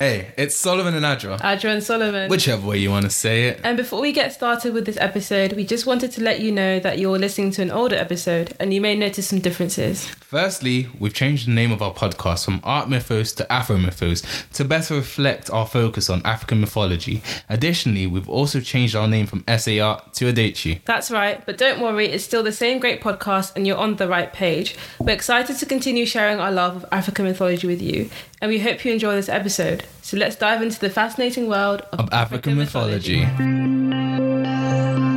[0.00, 1.40] Hey, it's Solomon and Adra.
[1.40, 2.30] Adra and Solomon.
[2.30, 3.60] Whichever way you want to say it.
[3.64, 6.78] And before we get started with this episode, we just wanted to let you know
[6.78, 10.06] that you're listening to an older episode and you may notice some differences.
[10.06, 14.22] Firstly, we've changed the name of our podcast from Art Mythos to Afro Mythos
[14.52, 17.20] to better reflect our focus on African mythology.
[17.48, 20.78] Additionally, we've also changed our name from SA Art to Adechi.
[20.84, 24.06] That's right, but don't worry, it's still the same great podcast and you're on the
[24.06, 24.76] right page.
[25.00, 28.10] We're excited to continue sharing our love of African mythology with you,
[28.40, 29.84] and we hope you enjoy this episode.
[30.02, 33.24] So let's dive into the fascinating world of, Of African mythology.
[33.24, 35.07] Hello,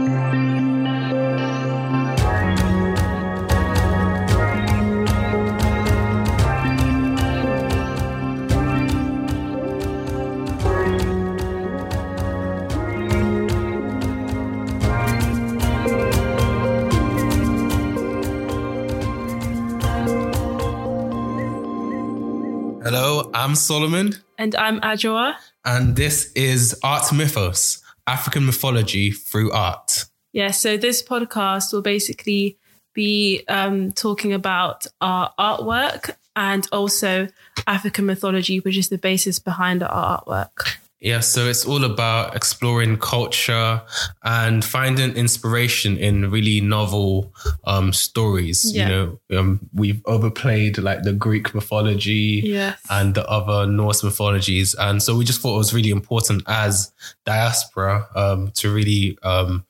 [23.34, 25.36] I'm Solomon, And I'm Adjoa.
[25.66, 30.06] and this is Art Mythos African mythology through art.
[30.34, 32.58] Yeah, so this podcast will basically
[32.94, 37.28] be um, talking about our artwork and also
[37.68, 40.78] African mythology, which is the basis behind our artwork.
[41.02, 43.82] Yeah, so it's all about exploring culture
[44.24, 48.72] and finding inspiration in really novel um, stories.
[48.72, 48.88] Yeah.
[48.90, 52.80] You know, um, we've overplayed like the Greek mythology Yes.
[52.92, 56.94] and the other Norse mythologies, and so we just thought it was really important as
[57.26, 59.66] diaspora um, to really um,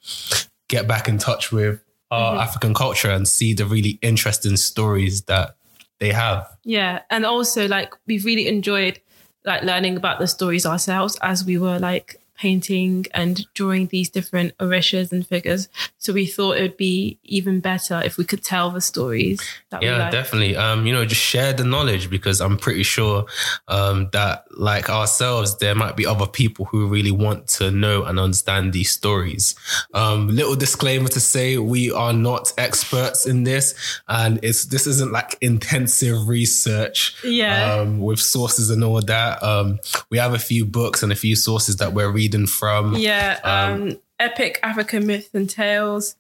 [0.68, 1.80] get back in touch with
[2.12, 2.42] our Mm-hmm.
[2.42, 5.56] African culture and see the really interesting stories that
[6.02, 6.46] they have.
[6.66, 9.00] Yeah, and also like we've really enjoyed
[9.46, 14.58] like learning about the stories ourselves as we were like painting and drawing these different
[14.58, 15.70] orishas and figures.
[16.00, 19.40] So we thought it would be even better if we could tell the stories
[19.84, 20.56] Yeah, definitely.
[20.56, 23.28] Um, you know, just share the knowledge because I'm pretty sure
[23.68, 28.20] um, that, like ourselves, there might be other people who really want to know and
[28.20, 29.54] understand these stories.
[29.94, 35.12] Um, little disclaimer to say we are not experts in this, and it's this isn't
[35.12, 37.24] like intensive research.
[37.24, 37.76] Yeah.
[37.76, 39.44] Um, with sources and all that.
[39.44, 39.80] Um,
[40.10, 42.96] we have a few books and a few sources that we're reading from.
[42.96, 46.16] Yeah, um, Epic African Myth and Tales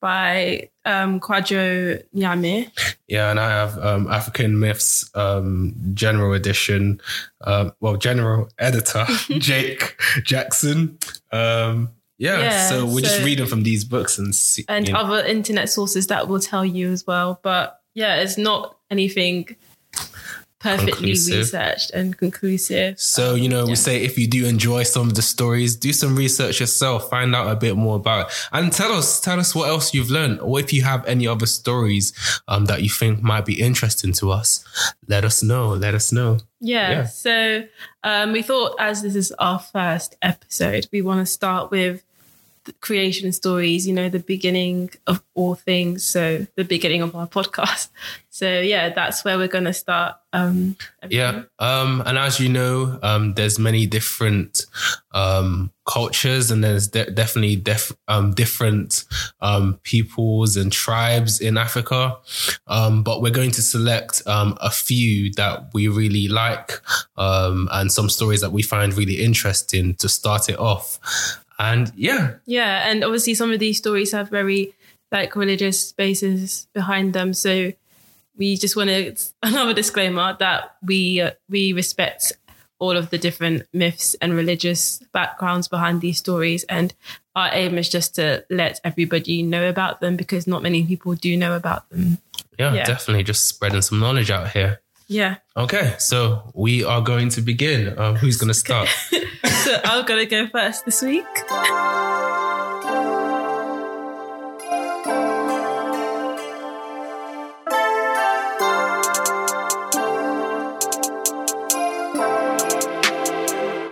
[0.00, 2.70] by um, Kwadwo Nyame.
[3.06, 7.00] Yeah, and I have um, African Myths um, General Edition.
[7.42, 9.06] Um, well, General Editor
[9.38, 10.98] Jake Jackson.
[11.30, 14.64] Um, yeah, Yeah, so we're just so- reading from these books and see.
[14.68, 17.38] and you know, other internet sources that will tell you as well.
[17.42, 19.54] But yeah, it's not anything
[20.62, 21.38] perfectly Conclusive.
[21.38, 23.00] researched and conclusive.
[23.00, 23.70] so you know, yeah.
[23.70, 27.34] we say if you do enjoy some of the stories, do some research yourself, find
[27.34, 28.48] out a bit more about, it.
[28.52, 31.46] and tell us, tell us what else you've learned, or if you have any other
[31.46, 32.12] stories
[32.46, 34.64] um, that you think might be interesting to us,
[35.08, 35.70] let us know.
[35.70, 36.38] Let us know.
[36.60, 36.90] Yeah.
[36.90, 37.06] Yeah.
[37.06, 37.64] So
[38.04, 42.04] um, we thought, as this is our first episode, we want to start with
[42.80, 43.86] creation stories.
[43.86, 46.04] You know, the beginning of all things.
[46.04, 47.88] So the beginning of our podcast.
[48.34, 50.16] So yeah, that's where we're going to start.
[50.32, 51.42] Um, Yeah.
[51.58, 54.64] Um, and as you know, um, there's many different
[55.12, 59.04] um, cultures and there's de- definitely def- um, different
[59.42, 62.16] um, peoples and tribes in Africa.
[62.66, 66.80] But we're going to select a few that we really like
[67.18, 70.98] and some stories that we find really interesting to start it off.
[71.62, 74.74] And yeah, Yeah, and obviously some of these stories have very
[75.12, 77.34] like religious bases behind them.
[77.34, 77.72] So
[78.36, 82.32] we just want to another disclaimer that we uh, we respect
[82.78, 86.92] all of the different myths and religious backgrounds behind these stories, and
[87.36, 91.36] our aim is just to let everybody know about them because not many people do
[91.36, 92.18] know about them.
[92.58, 92.84] yeah, Yeah.
[92.84, 94.80] definitely just spreading some knowledge out here.
[95.12, 97.98] Yeah, Okay, so we are going to begin.
[97.98, 98.88] Um, who's going to start?
[99.62, 101.26] so I'm gonna go first this week.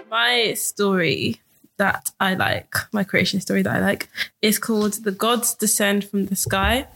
[0.08, 1.42] My story
[1.76, 4.08] that I like, my creation story that I like,
[4.40, 6.86] is called The Gods Descend from the Sky.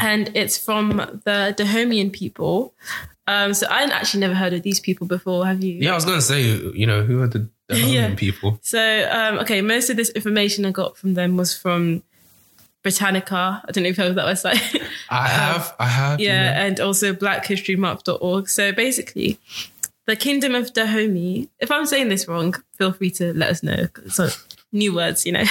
[0.00, 2.74] And it's from the Dahomian people.
[3.28, 5.46] Um, so I actually never heard of these people before.
[5.46, 5.74] Have you?
[5.74, 8.14] Yeah, I was going to say, you know, who are the, the Yeah.
[8.14, 8.58] People?
[8.62, 12.02] So, um, okay, most of this information I got from them was from
[12.82, 13.62] Britannica.
[13.62, 14.82] I don't know if you heard of that website.
[15.10, 16.14] I have, I have.
[16.14, 18.48] Um, yeah, and also blackhistorymonth.org.
[18.48, 19.38] So basically,
[20.06, 23.88] the Kingdom of Dahomey, if I'm saying this wrong, feel free to let us know.
[24.08, 24.30] So
[24.72, 25.44] new words, you know.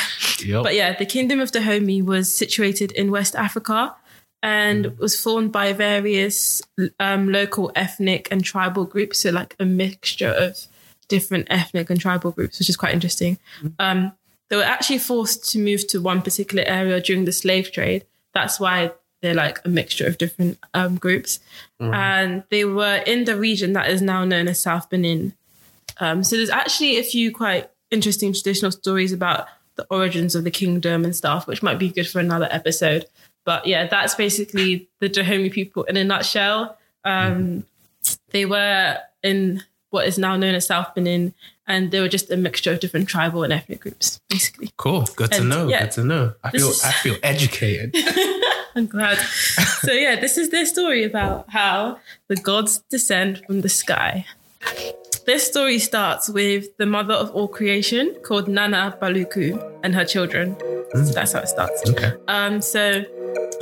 [0.43, 0.63] Yep.
[0.63, 3.95] But yeah, the Kingdom of Dahomey was situated in West Africa
[4.43, 6.61] and was formed by various
[6.99, 9.19] um, local ethnic and tribal groups.
[9.19, 10.57] So, like a mixture of
[11.07, 13.37] different ethnic and tribal groups, which is quite interesting.
[13.79, 14.13] Um,
[14.49, 18.05] they were actually forced to move to one particular area during the slave trade.
[18.33, 18.91] That's why
[19.21, 21.39] they're like a mixture of different um, groups.
[21.93, 25.33] And they were in the region that is now known as South Benin.
[25.99, 30.51] Um, so there's actually a few quite interesting traditional stories about the origins of the
[30.51, 33.05] kingdom and stuff, which might be good for another episode.
[33.47, 36.77] But yeah, that's basically the Dahomey people in a nutshell.
[37.05, 37.63] Um,
[38.31, 41.33] They were in what is now known as South Benin,
[41.65, 44.69] and they were just a mixture of different tribal and ethnic groups, basically.
[44.75, 45.07] Cool.
[45.15, 45.69] Good to know.
[45.69, 46.33] yeah, Good to know.
[46.43, 47.95] I feel is- I feel educated.
[48.75, 49.17] I'm glad.
[49.85, 54.25] so yeah, this is their story about how the gods descend from the sky.
[55.25, 59.49] This story starts with the mother of all creation called Nana Buluku
[59.83, 60.55] and her children.
[60.93, 61.89] So that's how it starts.
[61.89, 62.11] okay.
[62.27, 63.03] Um, so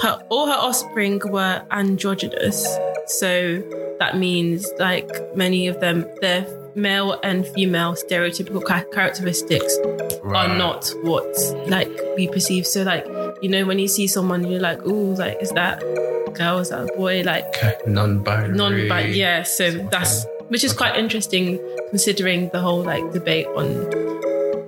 [0.02, 2.66] her, all her offspring were androgynous.
[3.08, 3.62] So
[4.00, 6.46] that means like many of them, their
[6.76, 9.78] male and female stereotypical ca- characteristics
[10.24, 10.50] Right.
[10.50, 11.26] are not what
[11.68, 12.66] like we perceive.
[12.66, 13.06] So like
[13.42, 16.60] you know when you see someone, you're like, ooh, like is that a girl?
[16.60, 17.22] Is that a boy?
[17.24, 17.76] Like Okay.
[17.88, 18.56] Non-binary.
[18.58, 19.44] non but yeah.
[19.44, 21.60] So that's which is quite interesting
[21.92, 23.68] considering the whole like debate on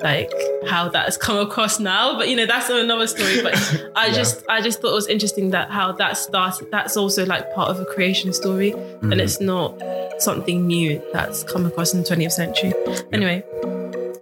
[0.02, 0.32] like
[0.70, 2.18] how that has come across now.
[2.18, 3.42] But you know that's another story.
[3.42, 3.56] But
[3.96, 4.14] I Yeah.
[4.14, 6.70] just I just thought it was interesting that how that started.
[6.72, 9.12] That's also like part of a creation story, Mm-hmm.
[9.12, 9.82] and it's not
[10.20, 12.74] something new that's come across in the 20th century.
[13.12, 13.44] Anyway.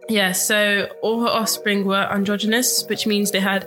[0.07, 3.66] Yeah, so all her offspring were androgynous, which means they had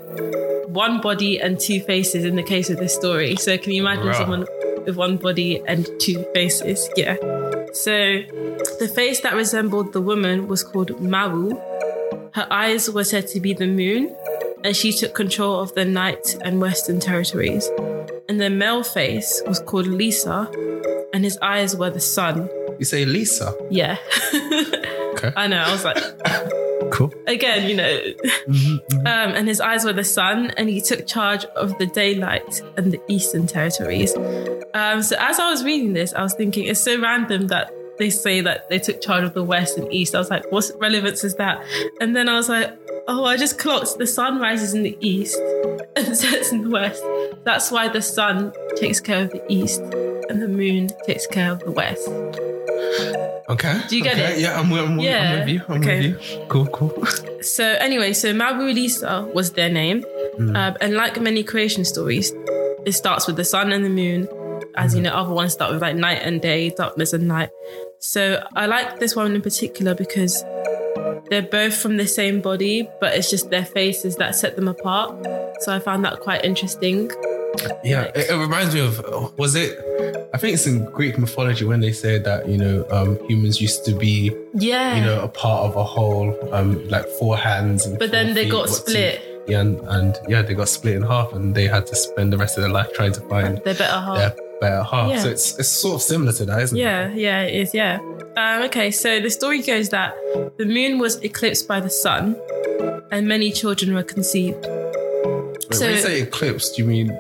[0.68, 3.34] one body and two faces in the case of this story.
[3.36, 4.46] So can you imagine someone
[4.86, 6.88] with one body and two faces?
[6.96, 7.16] Yeah.
[7.72, 8.22] So
[8.78, 11.60] the face that resembled the woman was called Mawu.
[12.38, 14.14] Her eyes were said to be the moon,
[14.62, 17.68] and she took control of the night and western territories.
[18.28, 20.48] And the male face was called Lisa,
[21.12, 22.48] and his eyes were the sun.
[22.78, 23.52] You say Lisa.
[23.70, 23.98] Yeah.
[25.18, 25.32] Okay.
[25.36, 25.58] I know.
[25.58, 25.96] I was like,
[26.92, 27.12] Cool.
[27.26, 28.00] again, you know,
[29.00, 32.92] um, and his eyes were the sun, and he took charge of the daylight and
[32.92, 34.14] the eastern territories.
[34.74, 38.10] Um, so as I was reading this, I was thinking it's so random that they
[38.10, 40.14] say that they took charge of the west and east.
[40.14, 41.62] I was like, what relevance is that?
[42.00, 42.76] And then I was like,
[43.08, 45.36] oh, I just clocked the sun rises in the east
[45.96, 47.02] and sets in the west.
[47.44, 51.60] That's why the sun takes care of the east and the moon takes care of
[51.60, 52.06] the west.
[53.48, 53.80] Okay.
[53.88, 54.34] Do you get okay.
[54.34, 54.40] it?
[54.40, 55.32] Yeah, I'm, I'm, Yeah.
[55.32, 55.62] I'm with you.
[55.68, 56.10] I'm Okay.
[56.12, 56.46] with you.
[56.48, 57.06] Cool, cool.
[57.40, 60.04] So anyway, so Mawu Lisa was their name,
[60.38, 62.32] um, and like many creation stories,
[62.84, 64.28] it starts with the sun and the moon,
[64.74, 65.10] as you know.
[65.12, 67.50] Other ones start with like night and day, darkness and night.
[68.00, 70.42] So I like this one in particular because
[71.30, 75.14] they're both from the same body, but it's just their faces that set them apart.
[75.60, 77.10] So I found that quite interesting.
[77.82, 79.76] Yeah, it, it reminds me of was it?
[80.32, 83.84] I think it's in Greek mythology when they say that you know um, humans used
[83.86, 84.94] to be Yeah.
[84.96, 87.84] you know a part of a whole, um, like four hands.
[87.84, 89.20] And but then they feet, got split.
[89.22, 92.32] two- yeah, and, and yeah, they got split in half, and they had to spend
[92.32, 94.16] the rest of their life trying to find They're better half.
[94.18, 95.10] their better half.
[95.10, 95.22] Yeah.
[95.22, 96.80] So it's it's sort of similar to that, isn't it?
[96.80, 97.74] Yeah, yeah, it is.
[97.74, 97.98] Yeah.
[98.36, 100.14] Um, okay, so the story goes that
[100.58, 102.36] the moon was eclipsed by the sun,
[103.10, 104.64] and many children were conceived.
[104.64, 107.10] Wait, So- when you say eclipsed, do you mean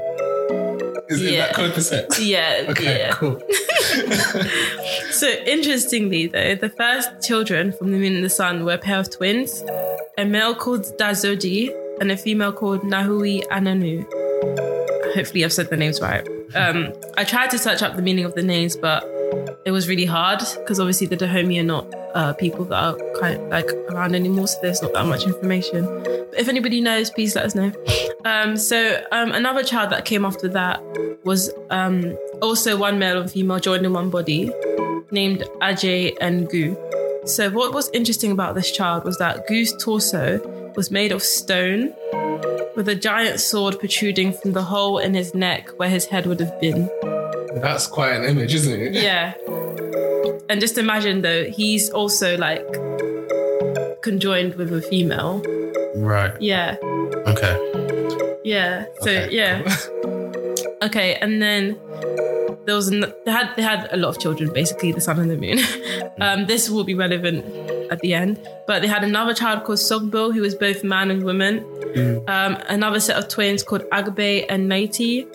[1.08, 1.46] is, Yeah.
[1.46, 2.20] that code sex?
[2.20, 3.12] Yeah, Okay, yeah.
[3.12, 3.40] cool.
[5.10, 9.00] So interestingly, though, the first children from the moon and the sun were a pair
[9.00, 9.64] of twins,
[10.16, 14.06] a male called Dazodi and a female called Nahui Ananu.
[15.14, 16.26] Hopefully, I've said the names right.
[16.54, 19.04] Um, I tried to search up the meaning of the names, but
[19.64, 23.40] it was really hard because obviously the Dahomey are not uh, people that are kind
[23.40, 25.84] of like around anymore, so there's not that much information.
[25.84, 27.72] But if anybody knows, please let us know.
[28.24, 30.82] Um, so um, another child that came after that
[31.24, 34.50] was um, also one male and female joined in one body,
[35.10, 36.76] named Ajay and Gu.
[37.28, 40.40] So what was interesting about this child was that Gu's torso
[40.76, 41.94] was made of stone,
[42.74, 46.40] with a giant sword protruding from the hole in his neck where his head would
[46.40, 46.88] have been.
[47.60, 48.94] That's quite an image, isn't it?
[48.94, 49.34] Yeah.
[50.48, 52.64] And just imagine though, he's also like
[54.00, 55.42] conjoined with a female.
[55.96, 56.32] Right.
[56.40, 56.76] Yeah.
[57.26, 58.40] Okay.
[58.44, 58.86] Yeah.
[59.00, 59.76] So Okay, yeah.
[60.80, 61.76] Okay, and then
[62.68, 65.30] there was an, they had they had a lot of children, basically the sun and
[65.30, 65.58] the moon.
[66.20, 67.42] um, this will be relevant
[67.90, 71.24] at the end, but they had another child called Sogbo, who was both man and
[71.24, 71.64] woman.
[72.28, 75.26] Um, another set of twins called Agbe and Naiti.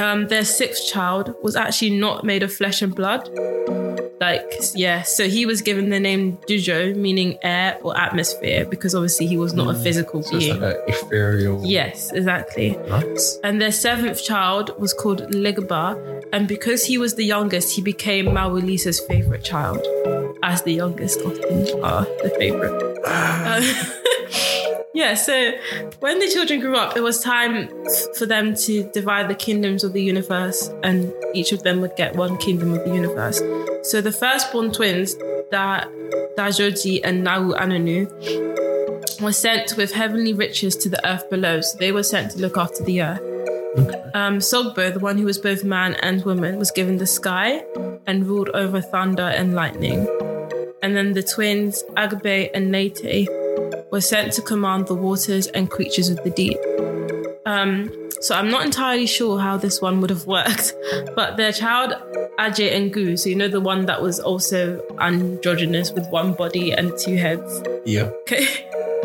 [0.00, 3.30] Um, their sixth child was actually not made of flesh and blood.
[4.26, 9.26] Like, yeah, so he was given the name Dujo, meaning air or atmosphere, because obviously
[9.26, 10.60] he was not a physical So being.
[10.60, 11.56] like ethereal.
[11.64, 12.68] Yes, exactly.
[12.88, 13.24] Nice.
[13.44, 15.86] And their seventh child was called Legba,
[16.32, 19.82] and because he was the youngest, he became Mawulisa's favorite child.
[20.42, 21.58] as the youngest often
[21.90, 22.82] are the favorite.
[23.08, 23.62] Uh,
[24.96, 25.52] yeah, so
[26.00, 27.68] when the children grew up, it was time
[28.16, 32.16] for them to divide the kingdoms of the universe, and each of them would get
[32.16, 33.42] one kingdom of the universe.
[33.82, 35.14] So the firstborn twins,
[35.50, 35.84] da-
[36.38, 41.60] Dajoji and Nau Ananu, were sent with heavenly riches to the earth below.
[41.60, 43.20] So they were sent to look after the earth.
[44.14, 47.62] Um, Sogbo, the one who was both man and woman, was given the sky
[48.06, 50.08] and ruled over thunder and lightning.
[50.82, 53.28] And then the twins, Agbe and Nate,
[53.90, 56.58] were sent to command the waters and creatures of the deep.
[57.46, 60.74] Um, so I'm not entirely sure how this one would have worked,
[61.14, 61.94] but their child
[62.38, 66.72] Ajay and Gu, so you know the one that was also androgynous with one body
[66.72, 67.62] and two heads.
[67.84, 68.10] Yeah.
[68.22, 68.46] Okay.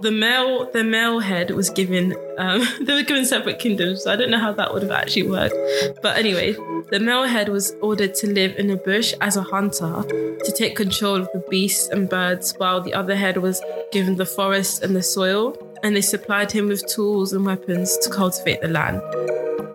[0.00, 2.14] The male, the male head was given.
[2.36, 5.28] Um, they were given separate kingdoms, so I don't know how that would have actually
[5.28, 5.54] worked.
[6.02, 6.52] But anyway,
[6.90, 10.02] the male head was ordered to live in a bush as a hunter
[10.44, 14.26] to take control of the beasts and birds, while the other head was given the
[14.26, 18.68] forest and the soil, and they supplied him with tools and weapons to cultivate the
[18.68, 19.00] land.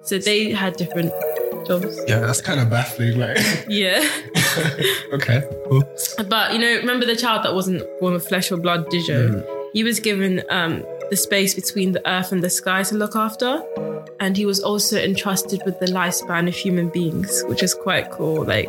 [0.03, 1.11] So they had different
[1.65, 1.99] jobs.
[2.07, 3.17] Yeah, that's kind of baffling.
[3.17, 3.37] Like,
[3.67, 4.07] Yeah.
[5.13, 5.83] okay, cool.
[6.27, 9.60] But you know, remember the child that wasn't born with flesh or blood, Dijo?
[9.73, 13.63] He was given um, the space between the earth and the sky to look after,
[14.19, 18.43] and he was also entrusted with the lifespan of human beings, which is quite cool.
[18.45, 18.67] Like,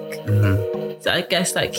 [1.01, 1.75] so I guess like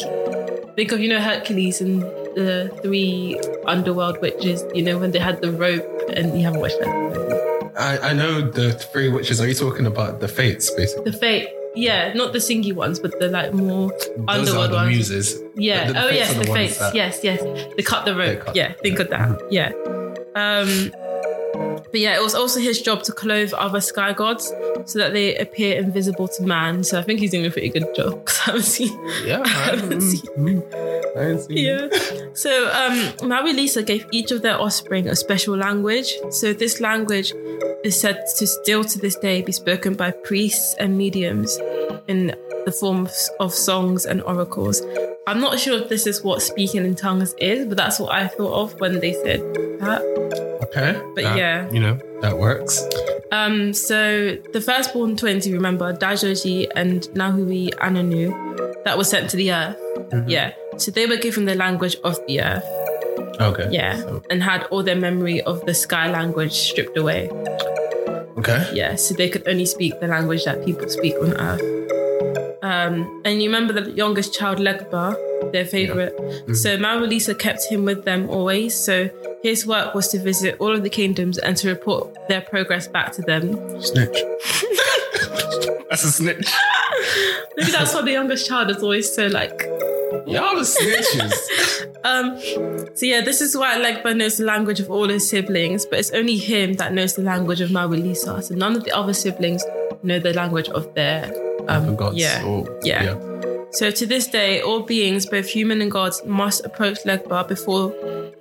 [0.75, 2.01] think of you know Hercules and
[2.35, 4.63] the three underworld witches.
[4.73, 7.71] You know when they had the rope, and you haven't watched that.
[7.77, 9.41] I, I know the three witches.
[9.41, 11.11] Are you talking about the fates, basically?
[11.11, 11.49] The fate.
[11.75, 14.89] Yeah, not the singy ones, but the like more Those underworld the ones.
[14.95, 15.41] muses.
[15.55, 15.87] Yeah.
[15.87, 16.77] The- the oh yes, the, the fates.
[16.77, 17.41] that- Yes, yes.
[17.75, 18.41] They cut the rope.
[18.45, 19.39] cut- yeah, think of that.
[19.49, 19.71] Yeah.
[20.35, 20.91] Um
[21.53, 24.47] but yeah, it was also his job to clothe other sky gods
[24.85, 26.83] so that they appear invisible to man.
[26.83, 29.09] So I think he's doing a pretty good job because I haven't seen.
[29.25, 31.15] Yeah, I haven't mm, mm, seen- mm.
[31.15, 31.57] I haven't seen.
[31.57, 32.33] Yeah.
[32.33, 32.97] So um,
[33.29, 36.11] Mawu Lisa gave each of their offspring a special language.
[36.31, 37.33] So this language
[37.83, 41.57] is said to still to this day be spoken by priests and mediums
[42.07, 44.81] in the form of, of songs and oracles.
[45.27, 48.27] I'm not sure if this is what speaking in tongues is, but that's what I
[48.27, 49.41] thought of when they said
[49.79, 50.52] that.
[50.63, 51.69] Okay, But that- yeah.
[51.71, 52.81] you know that works.
[53.31, 58.29] Um, so the firstborn twins, you remember, Dajoji and Nahui Ananu,
[58.85, 59.77] that was sent to the earth.
[60.27, 60.51] Yeah.
[60.77, 62.63] So they were given the language of the earth.
[63.41, 63.67] Okay.
[63.71, 63.97] Yeah.
[63.97, 67.29] So- And had all their memory of the sky language stripped away.
[68.37, 68.69] okay.
[68.73, 68.95] Yeah.
[68.95, 71.61] So they could only speak the language that people speak on earth.
[72.73, 75.15] Um, and you remember the youngest child, Legba,
[75.51, 76.15] their favorite.
[76.55, 78.75] So Mawulisa kept him with them always.
[78.75, 79.09] So
[79.43, 83.11] his work was to visit all of the kingdoms and to report their progress back
[83.13, 83.81] to them.
[83.81, 84.17] Snitch.
[85.89, 86.51] That's a snitch.
[87.55, 89.61] Maybe that's why the youngest child is always so like.
[90.25, 91.33] Y'all are snitches.
[92.05, 92.37] Um,
[92.95, 96.11] so yeah, this is why Legba knows the language of all his siblings, but it's
[96.11, 98.43] only him that knows the language of Mawulisa.
[98.43, 99.63] So none of the other siblings
[100.01, 101.31] know the language of their
[101.67, 102.17] um, gods.
[102.17, 102.43] yeah.
[102.43, 103.17] or- Yeah.
[103.71, 107.91] So to this day, all beings, both human and gods, must approach Legba before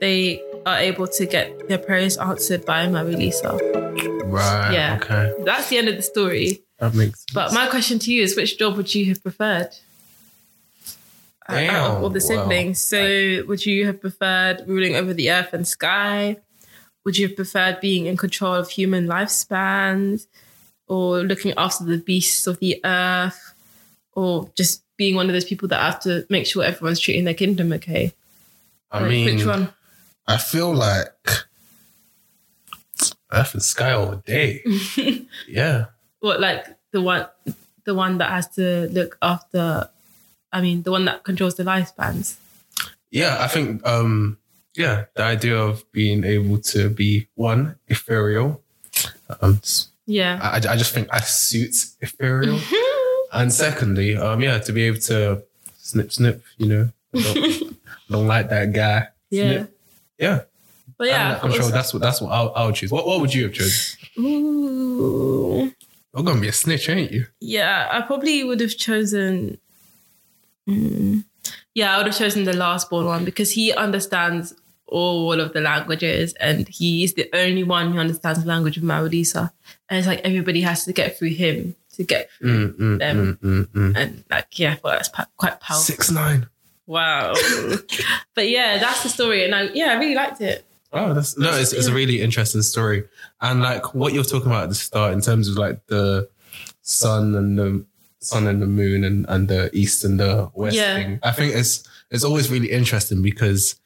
[0.00, 3.58] they are able to get their prayers answered by Mawulisa.
[4.26, 4.72] Right.
[4.74, 4.98] Yeah.
[5.02, 5.32] Okay.
[5.44, 6.62] That's the end of the story.
[6.80, 7.20] That makes.
[7.20, 7.32] Sense.
[7.34, 9.70] But my question to you is, which job would you have preferred?
[11.48, 12.80] Out of Damn, all the siblings.
[12.80, 16.36] so, would you have preferred ruling over the earth and sky?
[17.04, 20.26] Would you have preferred being in control of human lifespans,
[20.92, 23.54] or looking after the beasts of the earth,
[24.12, 27.32] or just being one of those people that have to make sure everyone's treating their
[27.42, 28.12] kingdom okay?
[28.90, 29.72] I Like, mean, which one?
[30.26, 31.28] I feel like
[33.32, 34.62] Earth and sky all day.
[35.48, 35.86] yeah.
[36.20, 37.26] What like the one,
[37.86, 39.88] the one that has to look after?
[40.52, 42.36] I mean, the one that controls the lifespans.
[43.10, 44.36] Yeah, I think um
[44.76, 48.60] yeah, the idea of being able to be one ethereal.
[49.40, 49.60] Um
[50.12, 50.38] Yeah.
[50.42, 52.60] I, I just think I suits ethereal.
[53.32, 55.42] and secondly, um yeah, to be able to
[55.78, 56.88] snip snip, you know.
[57.14, 57.76] I don't,
[58.10, 59.08] don't like that guy.
[59.30, 59.50] Yeah.
[59.50, 59.78] Snip.
[60.18, 60.40] Yeah.
[60.98, 62.92] But yeah, I'm, I'm sure that's what that's what I'll, I'll choose.
[62.92, 63.98] What what would you have chosen?
[64.18, 65.72] Ooh.
[66.14, 67.26] You're gonna be a snitch, ain't you?
[67.40, 69.58] Yeah, I probably would have chosen.
[70.68, 71.24] Mm,
[71.74, 74.54] yeah, I would have chosen the last born one because he understands
[74.92, 79.50] all of the languages and he's the only one who understands the language of Maudisa.
[79.88, 82.68] And it's like everybody has to get through him to get through.
[82.68, 83.38] Mm, mm, Them.
[83.42, 83.96] mm, mm, mm.
[83.96, 85.82] And like, yeah, well, that's quite powerful.
[85.82, 86.46] Six nine.
[86.86, 87.34] Wow.
[88.34, 89.44] but yeah, that's the story.
[89.44, 90.64] And I, yeah, I really liked it.
[90.92, 93.04] Oh, that's no, it's, it's a really interesting story.
[93.40, 96.28] And like what you're talking about at the start in terms of like the
[96.82, 97.86] sun and the
[98.18, 100.96] sun and the moon and, and the east and the west Yeah.
[100.96, 101.18] thing.
[101.22, 103.76] I think it's it's always really interesting because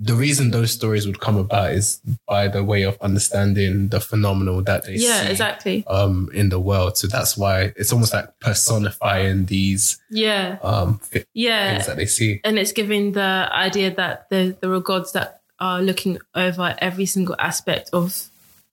[0.00, 4.62] the reason those stories would come about is by the way of understanding the phenomenal
[4.62, 5.84] that they Yeah, see exactly.
[5.88, 6.96] um in the world.
[6.96, 11.72] So that's why it's almost like personifying these Yeah, um thi- yeah.
[11.74, 12.40] things that they see.
[12.44, 17.06] and it's giving the idea that there, there are gods that are looking over every
[17.06, 18.28] single aspect of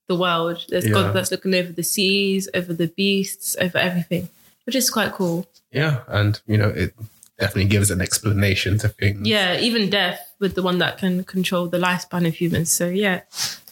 [0.08, 0.64] the world.
[0.68, 0.92] There's Yeah.
[0.92, 4.28] God that's looking over the seas, over the beasts, over everything,
[4.64, 5.46] which is quite cool.
[5.72, 6.94] Yeah, and you know it
[7.40, 9.26] definitely gives an explanation to things.
[9.26, 12.70] Yeah, even death with the one that can control the lifespan of humans.
[12.72, 13.22] So yeah,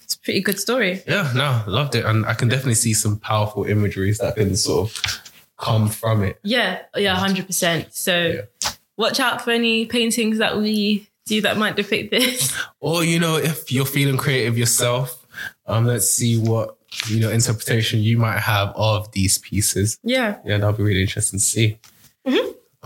[0.03, 1.03] it's a pretty good story.
[1.07, 4.91] Yeah, no, loved it, and I can definitely see some powerful imageries that can sort
[4.91, 5.23] of
[5.59, 6.39] come from it.
[6.43, 7.95] Yeah, yeah, hundred percent.
[7.95, 8.71] So Yeah.
[8.97, 12.53] watch out for any paintings that we do that might depict this.
[12.81, 15.27] Or you know, if you're feeling creative yourself,
[15.67, 19.99] um, let's see what you know interpretation you might have of these pieces.
[20.05, 20.39] Yeah.
[20.45, 21.79] Yeah, that'll be really interesting to see.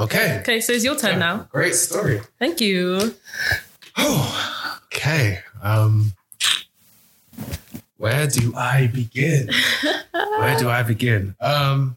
[0.00, 1.48] Okay, Okay, so it's your turn now.
[1.50, 2.20] great story.
[2.38, 3.16] Thank you.
[3.98, 5.40] Okay.
[5.62, 6.12] Um,
[7.96, 9.50] where do I begin?
[10.12, 11.34] where do I begin?
[11.40, 11.96] Um,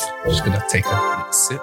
[0.00, 1.60] I'm just gonna take a sip.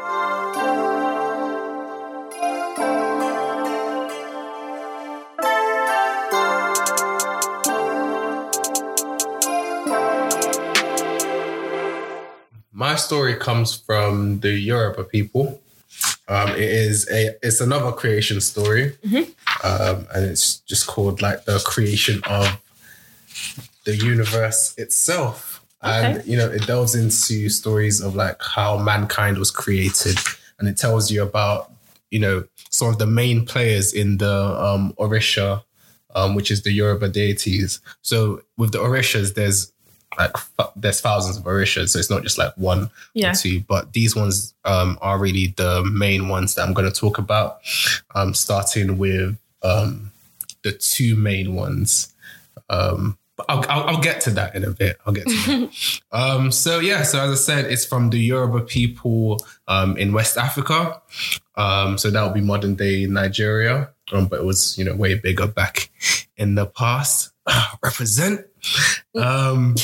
[12.72, 15.62] My story comes from the Yoruba people.
[16.30, 18.96] Um, it is a it's another creation story,
[19.64, 22.62] um, and it's just called like the creation of
[23.86, 25.66] the universe itself.
[25.82, 30.18] And you know, it delves into stories of like how mankind was created,
[30.60, 31.72] and it tells you about
[32.12, 35.64] you know some of the main players in the um, Orisha,
[36.14, 37.80] um, which is the Yoruba deities.
[38.04, 39.72] So with the Orishas, there's
[40.20, 43.32] like th- there's thousands of Orishas, so it's not just like one Yeah.
[43.32, 47.00] or two, but these ones um, are really the main ones that I'm going to
[47.00, 47.60] talk about.
[48.14, 50.12] Um, starting with um,
[50.64, 52.14] the two main ones.
[52.70, 54.98] Um, but I'll, I'll, I'll get to that in a bit.
[55.06, 55.36] I'll get to
[55.70, 56.02] that.
[56.12, 60.38] um, so yeah, so as I said, it's from the Yoruba people um, in West
[60.38, 61.02] Africa.
[61.56, 65.16] Um, so that would be modern day Nigeria, um, but it was you know way
[65.16, 65.90] bigger back
[66.36, 67.32] in the past.
[67.84, 68.46] Represent.
[69.16, 69.76] Um,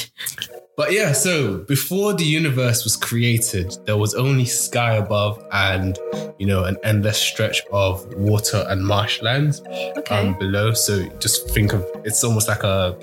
[0.77, 5.97] but yeah, so before the universe was created, there was only sky above and,
[6.37, 9.61] you know, an endless stretch of water and marshlands
[9.97, 10.15] Okay.
[10.15, 10.73] um, below.
[10.73, 12.95] So just think of it's almost like a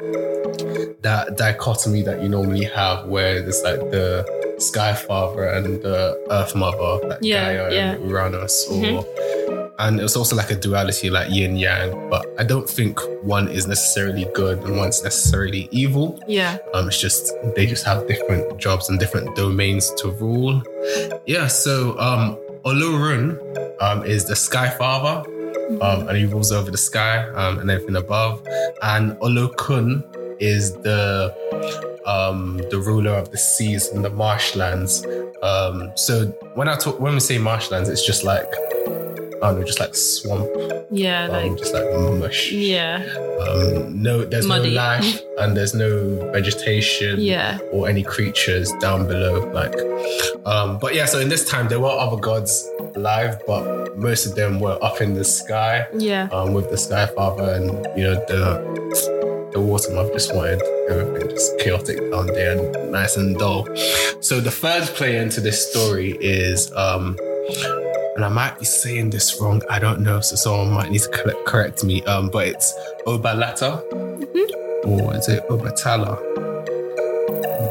[1.02, 4.24] that dichotomy that you normally have where there's like the
[4.58, 7.90] sky father and the earth mother, like Yeah, Gaia yeah.
[7.92, 9.41] and Uranus, or Mhm.
[9.78, 12.10] And it's also like a duality like yin yang.
[12.10, 16.18] But I don't think one is necessarily good and one's necessarily evil.
[16.26, 16.58] yeah.
[16.74, 20.62] Um, it's just they just have different jobs and different domains to rule.
[21.26, 23.38] Yeah, so um, Olorun
[23.80, 25.28] um, is the Sky Father,
[25.80, 28.46] um, and he rules over the sky um, and everything above.
[28.82, 30.04] And Olokun
[30.40, 31.34] is the
[32.06, 35.06] um, the ruler of the seas and the marshlands.
[35.42, 38.50] Um, so when I talk, when we say marshlands, it's just like
[39.42, 40.48] I don't know, just like swamp,
[40.90, 41.24] Yeah.
[41.24, 41.58] um, Like.
[41.58, 41.84] just like
[42.20, 42.52] mush.
[42.52, 43.02] Yeah.
[43.40, 44.70] Um, no, there's Muddy.
[44.70, 47.58] no life and there's no vegetation Yeah.
[47.72, 49.50] or any creatures down below.
[49.52, 49.74] Like,
[50.46, 51.06] um, but yeah.
[51.06, 55.00] So in this time, there were other gods alive, but most of them were up
[55.00, 56.28] in the sky Yeah.
[56.32, 57.66] um, with the Sky Father, and
[57.98, 63.16] you know the the Water Mother just wanted everything just chaotic down there and nice
[63.16, 63.66] and dull.
[64.20, 66.70] So the third player into this story is.
[66.76, 67.16] Um,
[68.16, 69.62] and I might be saying this wrong.
[69.70, 72.02] I don't know, so someone might need to correct, me.
[72.04, 72.72] Um, but it's
[73.06, 73.82] Obalata,
[74.84, 76.20] or is it Obatala?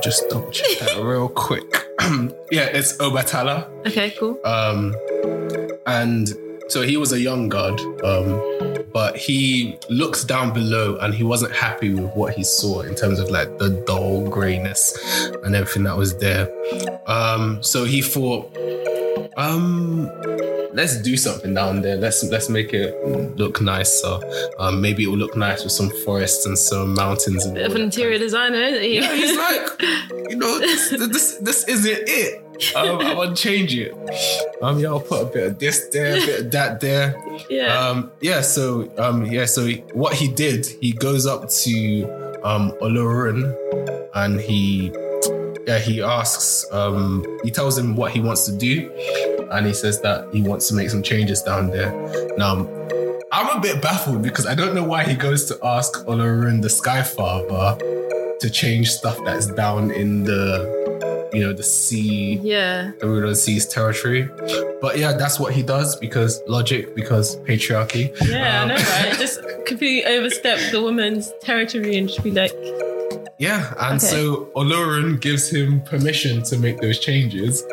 [0.02, 1.88] Just double check that real quick.
[2.52, 3.68] yeah, it's Obatala.
[3.88, 4.12] Okay.
[4.12, 4.40] Cool.
[4.44, 4.96] Um,
[5.86, 6.30] and
[6.70, 8.42] so he was a young god, um,
[8.94, 13.20] but he looks down below and he wasn't happy with what he saw in terms
[13.20, 14.98] of like the dull grayness
[15.44, 16.50] and everything that was there.
[17.08, 18.56] Um, so he thought,
[19.38, 20.10] um,
[20.74, 21.96] let's do something down there.
[21.98, 22.94] Let's let's make it
[23.38, 24.20] look nicer.
[24.60, 27.76] Um, maybe it will look nice with some forests and some mountains and Bit of
[27.76, 28.96] an interior designer, isn't he?
[29.00, 29.82] yeah, he's like,
[30.30, 32.46] you know, this this, this isn't it.
[32.76, 33.92] Um, I want to change it.
[34.62, 37.16] Um, yeah, I'll put a bit of this there, a bit of that there.
[37.50, 37.76] yeah.
[37.88, 42.04] Um, yeah, so um, yeah, so he- what he did, he goes up to
[42.44, 43.56] um Olorun
[44.14, 44.92] and he
[45.68, 48.90] yeah, he asks, um, he tells him what he wants to do,
[49.52, 51.92] and he says that he wants to make some changes down there.
[52.38, 52.68] Now,
[53.32, 56.70] I'm a bit baffled because I don't know why he goes to ask Olorun, the
[56.70, 57.78] Sky Father,
[58.40, 60.82] to change stuff that's down in the
[61.34, 62.92] you know, the sea, Yeah.
[63.00, 64.30] the ruler sea's territory.
[64.82, 68.12] But yeah, that's what he does because logic, because patriarchy.
[68.28, 69.18] Yeah, Um, I know, right?
[69.18, 72.52] Just completely overstep the woman's territory and just be like,
[73.42, 74.06] Yeah, and Okay.
[74.06, 77.64] so Olorun gives him permission to make those changes.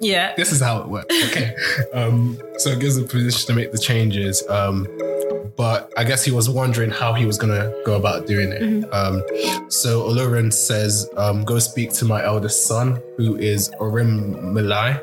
[0.00, 0.34] yeah.
[0.36, 1.14] This is how it works.
[1.28, 1.54] Okay.
[1.94, 4.46] um, so it gives him permission to make the changes.
[4.50, 4.86] Um,
[5.58, 8.62] but I guess he was wondering how he was gonna go about doing it.
[8.62, 8.94] Mm-hmm.
[8.94, 14.96] Um, so Olorun says, um, "Go speak to my eldest son, who is Orim Malai,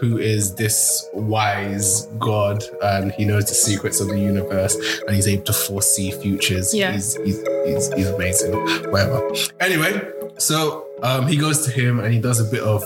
[0.00, 5.26] who is this wise god, and he knows the secrets of the universe, and he's
[5.26, 6.72] able to foresee futures.
[6.72, 6.92] Yeah.
[6.92, 8.52] He's, he's, he's, he's amazing.
[8.92, 9.28] Whatever.
[9.58, 10.00] Anyway,
[10.38, 12.84] so um, he goes to him and he does a bit of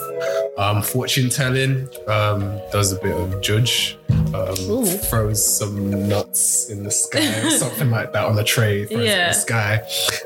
[0.59, 3.99] um, fortune telling, um, does a bit of judge,
[4.35, 9.01] um, throws some nuts in the sky or something like that on the tray, throws
[9.01, 9.83] it in the sky,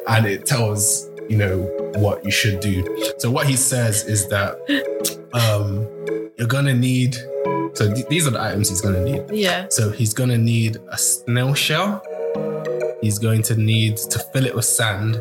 [0.09, 1.59] and it tells you know
[1.97, 2.85] what you should do.
[3.19, 4.55] So what he says is that
[5.33, 5.87] um,
[6.37, 7.17] you're gonna need.
[7.75, 9.25] So th- these are the items he's gonna need.
[9.31, 9.67] Yeah.
[9.71, 12.03] So he's gonna need a snail shell.
[13.03, 15.17] He's going to need to fill it with sand,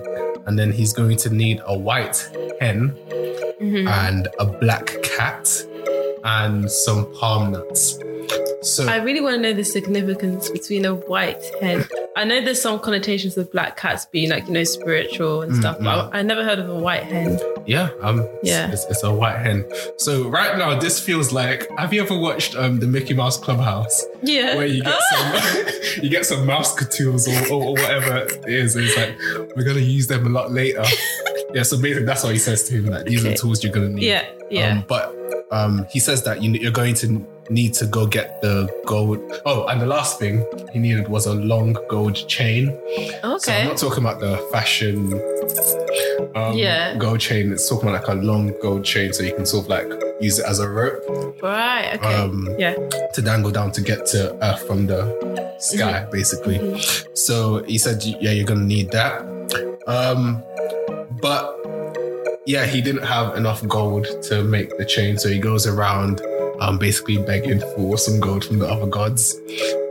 [0.45, 2.17] and then he's going to need a white
[2.61, 2.95] hen
[3.61, 3.87] Mhm.
[3.87, 5.47] and a black cat
[6.25, 7.97] and some palm nuts.
[8.63, 11.85] So I really want to know the significance between a white hen.
[12.17, 15.77] I know there's some connotations of black cats being like, you know, spiritual and stuff,
[15.79, 17.37] but I, I never heard of a white hen.
[17.67, 18.71] yeah, um, Yeah.
[18.71, 19.65] it's, it's a white hen.
[19.97, 21.69] So right now, this feels like.
[21.77, 24.03] Have you ever watched um the Mickey Mouse Clubhouse?
[24.23, 24.55] Yeah.
[24.55, 25.65] where you get some
[26.03, 27.11] you get some mouse or,
[27.53, 28.75] or, or whatever it is.
[28.75, 29.15] And it's like
[29.55, 30.83] we're gonna use them a lot later.
[31.55, 32.85] yeah, so basically that's what he says to him.
[32.87, 34.03] That these are the tools you're gonna need.
[34.03, 34.25] yeah.
[34.51, 34.69] Yeah.
[34.69, 35.15] Um, but
[35.51, 39.17] um, he says that you, you're going to need to go get the gold.
[39.45, 42.69] Oh, and the last thing he needed was a long gold chain.
[43.23, 43.37] Okay.
[43.39, 45.13] So I'm not talking about the fashion
[46.35, 46.95] um, Yeah.
[46.97, 47.51] gold chain.
[47.51, 49.87] It's talking about like a long gold chain, so you can sort of like
[50.21, 51.03] use it as a rope
[51.41, 51.95] right.
[51.95, 52.13] Okay.
[52.15, 52.73] um, yeah.
[53.13, 55.01] to dangle down to get to Earth from the
[55.59, 56.11] sky, Mm-hmm.
[56.11, 56.79] basically.
[57.13, 59.21] So he said, yeah, you're gonna need that.
[59.87, 60.43] Um,
[61.21, 61.55] but
[62.45, 66.21] yeah, he didn't have enough gold to make the chain, so he goes around
[66.59, 69.35] um, basically begging for some gold from the other gods.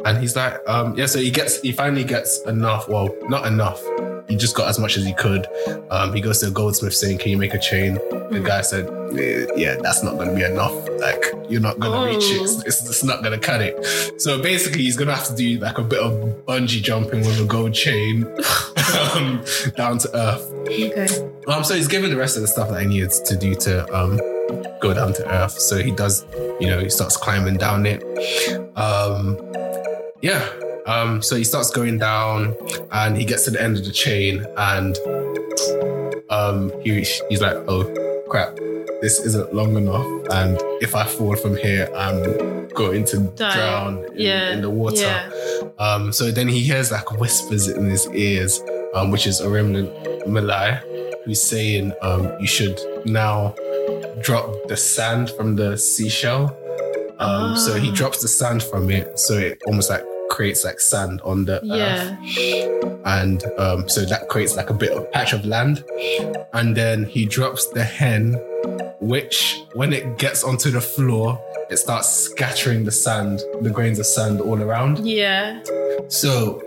[0.04, 2.88] And he's like, um, yeah, so he gets, he finally gets enough.
[2.88, 3.82] Well, not enough.
[4.28, 5.46] He just got as much as he could.
[5.90, 7.94] Um, he goes to a goldsmith saying, "Can you make a chain?"
[8.30, 8.86] The guy said,
[9.18, 10.72] "Eh, "Yeah, that's not going to be enough.
[10.98, 12.40] Like, you're not going to reach it.
[12.40, 12.44] Oh.
[12.44, 15.34] It's, it's, it's not going to cut it." So basically, he's going to have to
[15.34, 16.12] do like a bit of
[16.46, 18.24] bungee jumping with a gold chain
[19.14, 19.44] um,
[19.76, 20.50] down to earth.
[20.68, 21.30] Okay.
[21.46, 23.94] Um, so he's given the rest of the stuff that he needs to do to
[23.94, 24.16] um,
[24.80, 25.58] go down to earth.
[25.60, 26.24] So he does,
[26.60, 28.02] you know, he starts climbing down it.
[28.76, 29.36] Um,
[30.28, 30.44] yeah.
[30.86, 32.54] Um, so he starts going down
[32.92, 34.92] and he gets to the end of the chain and
[36.30, 37.84] um, he, he's like, oh
[38.28, 38.54] crap,
[39.00, 40.06] this isn't long enough.
[40.30, 42.18] And if I fall from here, I'm
[42.68, 43.54] going to Die.
[43.54, 44.50] drown in, Yeah.
[44.52, 44.96] in the water.
[45.02, 45.30] Yeah.
[45.78, 48.60] Um, so then he hears like whispers in his ears,
[48.94, 49.72] um, which is Orem
[50.26, 50.82] Malai,
[51.24, 53.54] who's saying um, you should now
[54.22, 56.44] drop the sand from the seashell.
[57.18, 57.94] Um, So he Ah.
[57.94, 60.04] drops the sand from it, so it almost like
[60.34, 62.10] creates like sand on the earth
[63.06, 65.84] and um, so that creates like a bit of patch of land
[66.52, 68.32] and then he drops the hen
[69.00, 71.38] which when it gets onto the floor
[71.70, 75.62] it starts scattering the sand the grains of sand all around Yeah.
[76.08, 76.60] so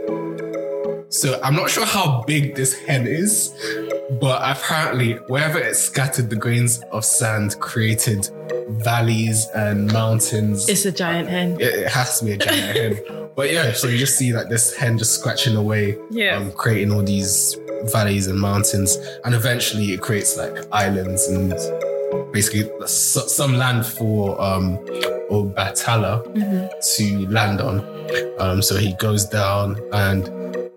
[1.09, 3.53] so i'm not sure how big this hen is
[4.21, 8.29] but apparently wherever it scattered the grains of sand created
[8.83, 11.53] valleys and mountains It's a giant hen.
[11.59, 12.93] it, it has to be a giant hen.
[13.37, 16.37] But yeah, so you just see like this hen just scratching away, Yeah.
[16.37, 17.55] um, creating all these
[17.93, 21.53] valleys and mountains, and eventually it creates like islands and
[22.33, 24.77] basically some land for um
[25.29, 26.69] Obatala Mhm.
[26.95, 27.75] to land on.
[28.39, 30.23] Um, so he goes down and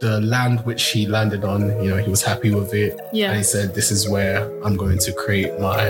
[0.00, 2.98] the land which he landed on, you know, he was happy with it.
[3.12, 3.28] Yeah.
[3.28, 5.88] And he said, This is where I'm going to create my,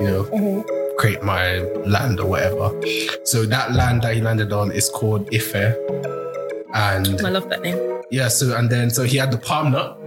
[0.00, 0.64] you know, Mhm.
[0.98, 2.70] Create my land or whatever.
[3.24, 5.54] So that land that he landed on is called Ife.
[6.74, 8.02] And I love that name.
[8.10, 9.98] yeah, so and then so he had the palm nut,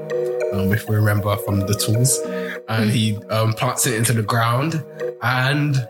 [0.54, 2.20] um, if we remember from the tools,
[2.68, 4.84] and he um, plants it into the ground,
[5.22, 5.88] and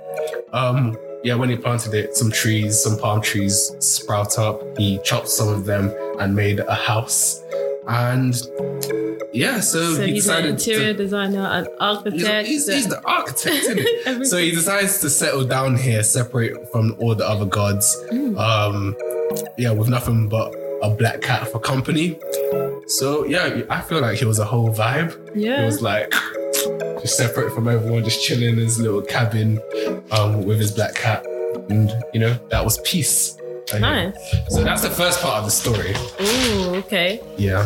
[0.54, 4.62] um, yeah, when he planted it, some trees, some palm trees sprout up.
[4.78, 7.44] He chopped some of them and made a house,
[7.88, 8.34] and
[9.34, 10.98] yeah, so, So he he's an interior to.
[10.98, 12.48] designer, an architect.
[12.48, 14.26] he's, he's the architect, isn't it?
[14.26, 17.96] So he decides to settle down here, separate from all the other gods.
[18.12, 18.38] Mm.
[18.40, 18.96] Um,
[19.58, 22.18] yeah, with nothing but a black cat for company.
[22.88, 25.12] So yeah, I feel like he was a whole vibe.
[25.30, 25.66] It yeah.
[25.66, 26.12] was like,
[27.02, 29.60] just separate from everyone, just chilling in his little cabin
[30.12, 31.26] um, with his black cat.
[31.70, 33.38] And, you know, that was peace.
[33.80, 34.16] Nice.
[34.50, 35.94] So that's the first part of the story.
[36.20, 37.22] Ooh, okay.
[37.38, 37.62] Yeah.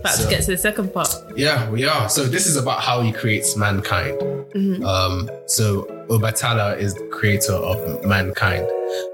[0.00, 1.14] About So- to get to the second part.
[1.36, 2.08] Yeah, we are.
[2.08, 4.18] So this is about how he creates mankind.
[4.54, 4.84] Mhm.
[4.84, 8.66] Um, so Obatala is the creator of mankind,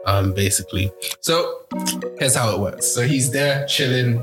[0.06, 0.90] um, basically.
[1.20, 1.60] So
[2.18, 2.86] here's how it works.
[2.86, 4.18] So he's there chilling,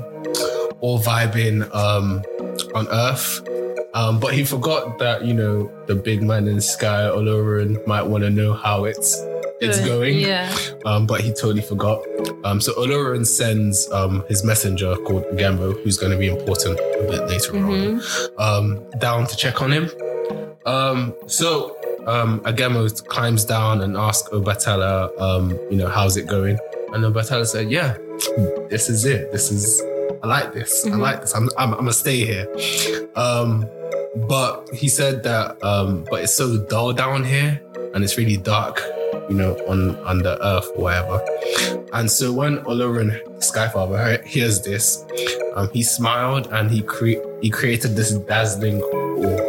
[0.80, 2.22] all vibing um,
[2.74, 3.42] on Earth.
[3.94, 8.02] Um, but he forgot that, you know, the big man in the sky, Olorun, might
[8.02, 9.16] want to know how it's
[9.60, 10.54] it's going Yeah.
[10.84, 12.02] um, but he totally forgot.
[12.44, 17.06] Um, so Olorun sends um, his messenger called Gambo, who's going to be important a
[17.10, 18.00] bit later Mhm.
[18.38, 19.90] on, um, down to check on him.
[20.66, 26.58] Um, so um, Agemo climbs down and asks Obatala, um, you know, how's it going?
[26.92, 27.96] And Obatala said, yeah,
[28.70, 29.32] this is it.
[29.32, 29.82] This is,
[30.22, 30.86] I like this.
[30.86, 30.98] I Mhm.
[31.00, 31.34] like this.
[31.34, 32.46] I'm, I'm, I'm going to stay here.
[33.16, 33.66] Um,
[34.28, 37.60] but he said that, um, but it's so dull down here
[37.94, 38.80] and it's really dark,
[39.28, 41.20] you know, on, on the earth or whatever.
[41.92, 45.04] And so when Olorun Skyfather he- hears this,
[45.54, 49.40] um, he smiled and he cre- he created this dazzling orb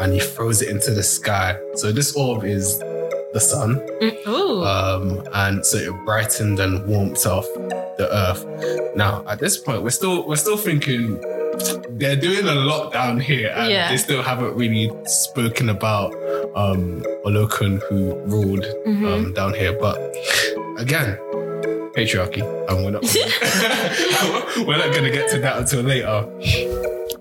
[0.00, 1.56] and he throws it into the sky.
[1.76, 2.78] So this orb is
[3.32, 7.44] the sun, Mm, um, and so it brightened and warmed off
[7.98, 8.44] the earth.
[8.96, 11.20] Now at this point, we're still we're still thinking
[11.90, 13.88] they're doing a lot down here, and Yeah.
[13.90, 16.14] they still haven't really spoken about
[16.54, 19.06] um, Olokun who ruled Mhm.
[19.12, 19.72] um, down here.
[19.78, 19.96] But
[20.78, 21.18] again,
[21.94, 23.02] patriarchy, and we're not
[24.66, 26.24] we're not gonna get to that until later.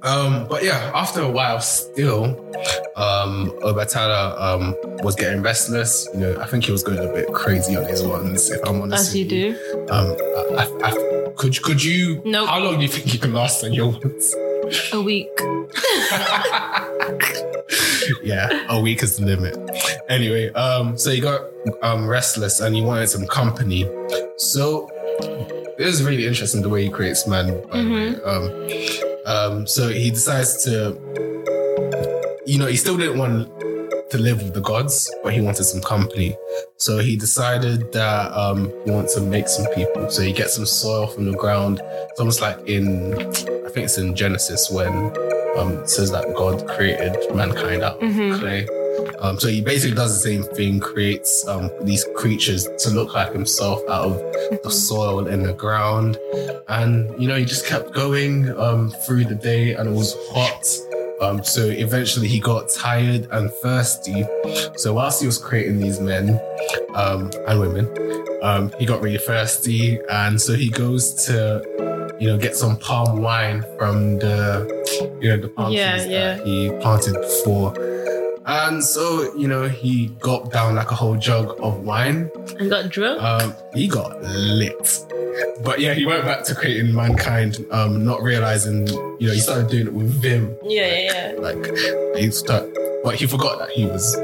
[0.03, 2.25] Um, but yeah, after a while, still,
[2.95, 6.07] um, Obatala um, was getting restless.
[6.13, 8.51] You know, I think he was going a bit crazy on his ones.
[8.51, 9.55] If I'm honest, As you do.
[9.89, 10.15] Um,
[10.59, 12.21] I, I, I, could could you?
[12.25, 12.47] Nope.
[12.49, 14.35] How long do you think you can last on your ones?
[14.93, 15.29] A week.
[18.23, 19.57] yeah, a week is the limit.
[20.09, 21.41] Anyway, um, so you got
[21.81, 23.83] um restless and you wanted some company.
[24.37, 24.89] So
[25.77, 27.47] this is really interesting the way he creates man.
[27.69, 30.97] By the way, um, um, so he decides to,
[32.45, 33.49] you know, he still didn't want
[34.11, 36.35] to live with the gods, but he wanted some company.
[36.77, 40.09] So he decided that um, he wants to make some people.
[40.11, 41.81] So he gets some soil from the ground.
[41.83, 45.11] It's almost like in, I think it's in Genesis when
[45.57, 48.39] um, it says that God created mankind out of Mhm.
[48.39, 48.67] clay.
[49.19, 53.33] Um, so he basically does the same thing, creates um, these creatures to look like
[53.33, 56.17] himself out of the soil in the ground.
[56.67, 60.65] And, you know, he just kept going um, through the day and it was hot.
[61.21, 64.25] Um, so eventually he got tired and thirsty.
[64.75, 66.39] So whilst he was creating these men
[66.93, 67.87] um, and women,
[68.43, 69.99] um, he got really thirsty.
[70.11, 71.61] And so he goes to,
[72.19, 76.35] you know, get some palm wine from the, you know, the palm Yeah, trees yeah.
[76.35, 77.73] that he planted before.
[78.47, 82.29] And so, you know, he gulped down like a whole jug of wine.
[82.59, 83.21] And got drunk.
[83.21, 85.05] Um, he got lit.
[85.63, 89.69] But yeah, he went back to creating mankind, um, not realizing, you know, he started
[89.69, 90.55] doing it with Vim.
[90.63, 91.39] yeah, yeah, yeah.
[91.39, 91.65] Like,
[92.17, 92.65] he start,
[93.03, 94.15] but he forgot that he was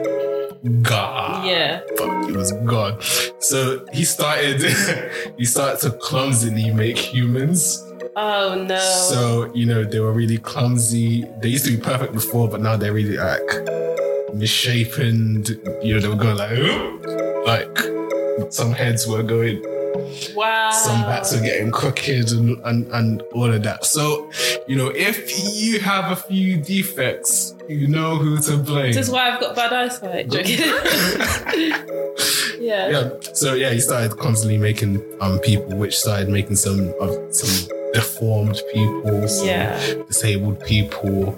[0.84, 1.46] God.
[1.46, 1.52] yeah.
[1.52, 1.82] Yeah.
[1.98, 3.04] But he was God.
[3.40, 4.62] So he started,
[5.38, 7.84] he started to clumsily make humans.
[8.16, 8.78] Oh no.
[9.10, 11.26] So, you know, they were really clumsy.
[11.42, 13.40] They used to be perfect before, but now they're really like
[14.34, 15.46] misshapen.
[15.82, 19.64] You know, they were going like, "Huh?" like some heads were going,
[20.36, 20.72] wow.
[20.72, 23.86] some bats are getting crooked and, and, and all of that.
[23.86, 24.32] So,
[24.68, 28.94] you know, if you have a few defects, you know who to blame.
[28.94, 30.34] This is why I've got bad eyesight.
[30.34, 30.42] Yeah.
[32.60, 33.10] yeah.
[33.34, 38.60] So yeah, he started constantly making um people, which started making some of some deformed
[38.74, 39.94] people, some Yeah.
[40.08, 41.36] disabled people,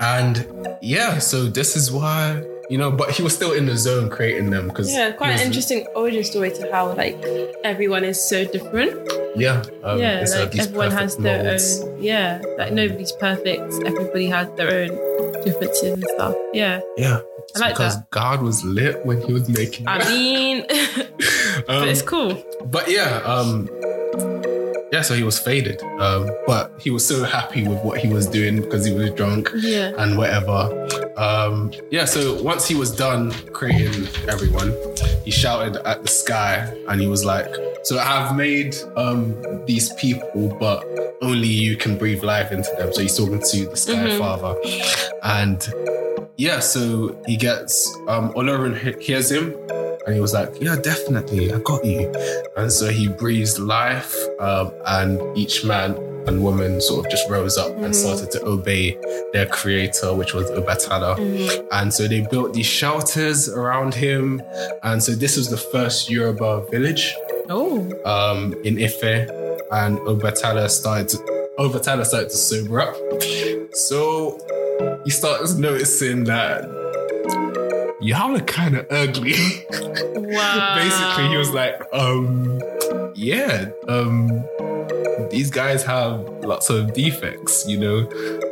[0.00, 0.46] and
[0.82, 1.18] yeah.
[1.18, 4.68] So this is why you know, but he was still in the zone creating them
[4.68, 7.16] because Yeah, quite an interesting origin story to how like
[7.64, 8.94] everyone is so different.
[9.36, 11.80] Yeah, um, yeah, it's like these everyone has their molds.
[11.82, 12.02] own.
[12.02, 13.62] Yeah, like nobody's perfect.
[13.84, 14.88] Everybody has their own
[15.44, 16.34] differences and stuff.
[16.52, 17.20] Yeah, Yeah,
[17.56, 19.86] I like because God was lit when he was making.
[19.88, 20.08] I it.
[20.08, 20.64] mean,
[21.66, 22.42] but Um, it's cool.
[22.66, 23.68] But yeah, um,
[24.92, 25.02] yeah.
[25.02, 28.60] So he was faded, um, but he was so happy with what he was doing
[28.60, 30.68] because he was drunk Yeah, and whatever.
[31.16, 32.04] Um, yeah.
[32.04, 34.72] So once he was done creating everyone,
[35.24, 37.48] he shouted at the sky and he was like,
[37.84, 39.34] "So I've made um,
[39.66, 40.84] these people, but
[41.22, 44.18] only you can breathe life into them." So he's talking to the Sky Mhm.
[44.18, 44.54] Father,
[45.22, 45.60] and
[46.36, 46.60] yeah.
[46.60, 47.72] So he gets
[48.08, 49.54] um, Olorun he- hears him
[50.06, 52.12] And he was like, Yeah, definitely, I got you.
[52.56, 55.94] And so he breathed life, um, and each man
[56.26, 57.84] and woman sort of just rose up Mhm.
[57.86, 58.96] and started to obey
[59.32, 61.16] their creator, which was Obatala.
[61.16, 61.66] Mhm.
[61.72, 64.42] And so they built these shelters around him.
[64.82, 67.14] And so this was the first Yoruba village
[67.48, 67.88] Oh.
[68.04, 69.02] um, in Ife.
[69.72, 71.18] And Obatala started to,
[71.58, 72.96] Obatala started to sober up.
[73.72, 74.38] So
[75.04, 76.64] he starts noticing that
[78.00, 79.34] y'all are kind of ugly.
[79.70, 80.74] Wow.
[80.76, 82.60] Basically, he was like, um,
[83.14, 84.44] yeah, um,
[85.30, 87.98] these guys have lots of defects, you know.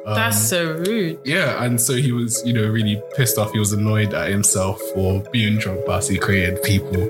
[0.07, 1.19] Um, That's so rude.
[1.25, 3.53] yeah, and so he was, you know, really pissed off.
[3.53, 7.03] He was annoyed at himself for being drunk past he created people.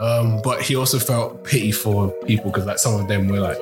[0.00, 3.58] Um, but he also felt pity for people because, like, some of them were like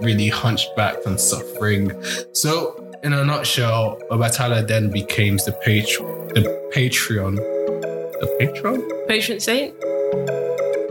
[0.00, 1.92] really hunchbacked and suffering.
[2.32, 8.82] So, in a nutshell, Obatala then became the page, the Patreon, the patron.
[9.08, 9.74] Patron saint?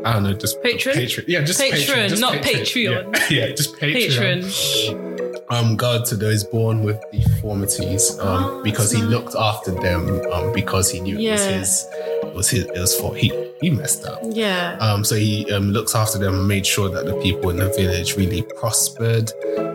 [0.06, 0.96] I don't know, just Patron?
[0.96, 1.26] Patron.
[1.28, 2.64] Yeah, just Patron, patron, just not patron.
[2.64, 3.30] Patreon.
[3.32, 4.44] Yeah, yeah just patron.
[4.44, 5.44] Patron.
[5.50, 9.10] um, God to those born with deformities um, Oh, because he nice.
[9.10, 11.88] looked after them um, because he knew it was his
[12.24, 13.32] it was his it was for he
[13.66, 14.20] he messed up.
[14.24, 14.78] Yeah.
[14.80, 17.70] Um, so he um, looks after them and made sure that the people in the
[17.70, 19.32] village really prospered.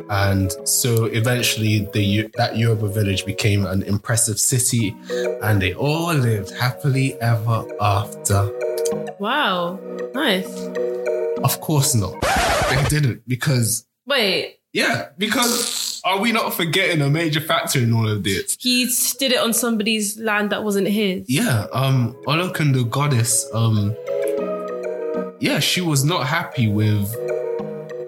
[0.09, 4.95] And so eventually, the that Yoruba village became an impressive city,
[5.43, 8.51] and they all lived happily ever after.
[9.19, 9.79] Wow.
[10.15, 10.49] Nice.
[11.43, 12.15] Of course not,
[12.71, 18.09] they didn't because Wait, yeah, because are we not forgetting a major factor in all
[18.09, 18.57] of this?
[18.61, 18.87] he
[19.19, 21.25] did it on somebody's land that wasn't his.
[21.29, 23.95] Yeah, um, Olokun the goddess, um,
[25.41, 27.15] yeah, she was not happy with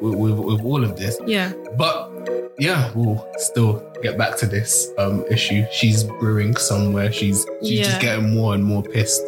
[0.01, 1.17] with, with, with all of this.
[1.27, 1.53] Yeah.
[1.77, 2.11] But
[2.59, 5.65] yeah, we'll still get back to this um, issue.
[5.73, 7.13] She's brewing somewhere.
[7.13, 7.85] She's she's Yeah.
[7.85, 9.23] just getting more and more pissed.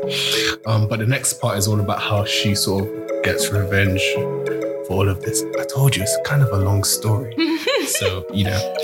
[0.66, 4.02] Um, but the next part is all about how she sort of gets revenge
[4.86, 5.42] for all of this.
[5.60, 7.34] I told you it's kind of a long story.
[7.86, 8.76] so you know,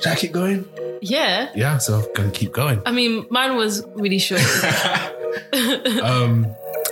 [0.00, 0.66] should I keep going?
[1.00, 1.50] yeah.
[1.54, 2.82] Yeah, so I'm gonna keep going.
[2.86, 4.40] I mean, mine was really short.
[6.02, 6.46] um,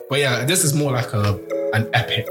[0.09, 1.38] but yeah, this is more like a
[1.75, 2.29] an epic.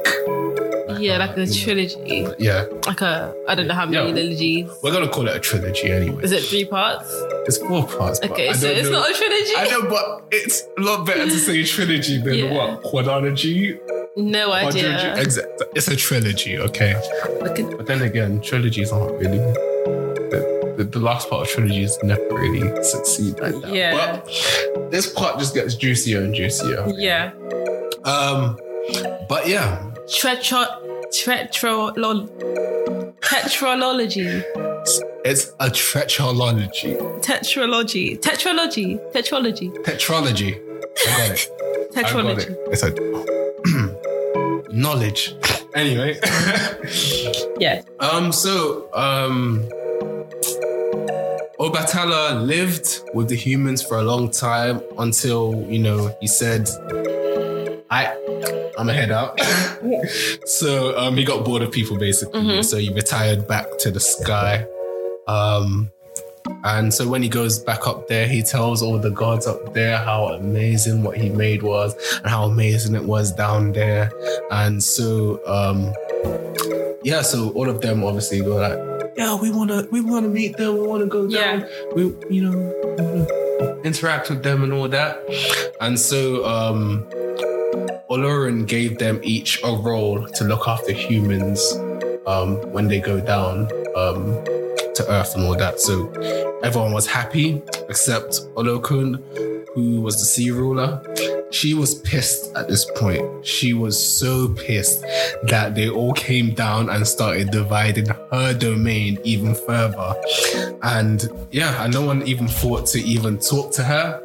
[0.99, 2.27] yeah, like a know, trilogy.
[2.39, 4.13] Yeah, Like a, I don't know how many Yeah.
[4.13, 4.69] trilogies.
[4.81, 6.23] we're gonna call it a trilogy anyway.
[6.23, 7.09] Is it three parts?
[7.47, 8.19] It's four parts.
[8.23, 9.51] Okay, so it's know- not a trilogy?
[9.57, 12.53] I know, but it's a lot better to say trilogy than Yeah.
[12.53, 13.77] what quadrilogy.
[14.17, 14.97] No idea.
[14.97, 15.17] Quadrilogy.
[15.23, 15.63] Exact.
[15.75, 16.95] It's a trilogy, okay.
[17.41, 19.37] But then again, trilogies aren't really.
[19.37, 23.73] The, the, the last part of trilogies never really succeed like that.
[23.73, 23.93] Yeah.
[23.93, 26.85] But this part just gets juicier and juicier.
[26.97, 27.31] yeah.
[28.05, 28.57] Um,
[29.27, 30.65] but yeah, Tretro,
[31.11, 32.29] tretrolol,
[33.19, 34.43] tetralogy,
[35.25, 36.95] it's a tretrology.
[37.21, 40.61] tetralogy, tetralogy, tetralogy, Tetralogy.
[41.07, 41.51] I got it.
[41.95, 42.49] I got tetralogy.
[42.49, 42.59] it.
[42.71, 42.91] It's a
[44.75, 45.35] knowledge.
[45.73, 46.19] Anyway.
[47.57, 47.83] Yeah.
[48.01, 49.63] Um, so, um,
[51.57, 56.67] Obatala lived with the humans for a long time until, you know, he said,
[57.89, 58.13] I,
[58.77, 59.39] I'm a head out.
[60.45, 62.41] so, um, he got bored of people basically.
[62.41, 62.65] Mhm.
[62.65, 64.67] So he retired back to the sky.
[65.27, 65.89] Um,
[66.65, 69.97] and so when he goes back up there, he tells all the gods up there
[69.97, 74.11] how amazing what he made was and how amazing it was down there.
[74.49, 75.93] And so, um,
[77.03, 80.79] yeah, so all of them obviously go like, yeah, we wanna, we wanna meet them,
[80.79, 81.67] we wanna go down, Yeah.
[81.93, 82.01] we,
[82.31, 85.19] you know, interact with them and all that.
[85.79, 87.05] And so, um,
[88.09, 91.61] Olorun gave them each a role to look after humans,
[92.25, 94.43] um, when they go down, um,
[94.95, 95.79] to Earth and all that.
[95.79, 96.11] So
[96.63, 99.21] everyone was happy except Olokun,
[99.73, 101.01] who was the sea ruler.
[101.51, 103.45] She was pissed at this point.
[103.45, 105.01] She was so pissed
[105.43, 110.15] that they all came down and started dividing her domain even further.
[110.83, 114.21] And yeah, and no one even thought to even talk to her.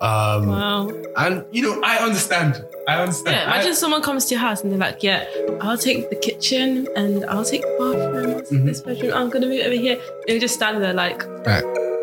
[0.00, 0.88] Um, Wow.
[1.16, 2.64] and you know, I understand.
[2.88, 3.36] I understand.
[3.36, 3.42] Yeah.
[3.52, 5.24] I- Imagine someone comes to your house and they're like, "Yeah,
[5.60, 8.34] I'll take the kitchen and I'll take the bathroom.
[8.34, 8.64] I'll take Mhm.
[8.66, 9.12] this bedroom.
[9.14, 11.22] I'm gonna move over here." And you just stand there like,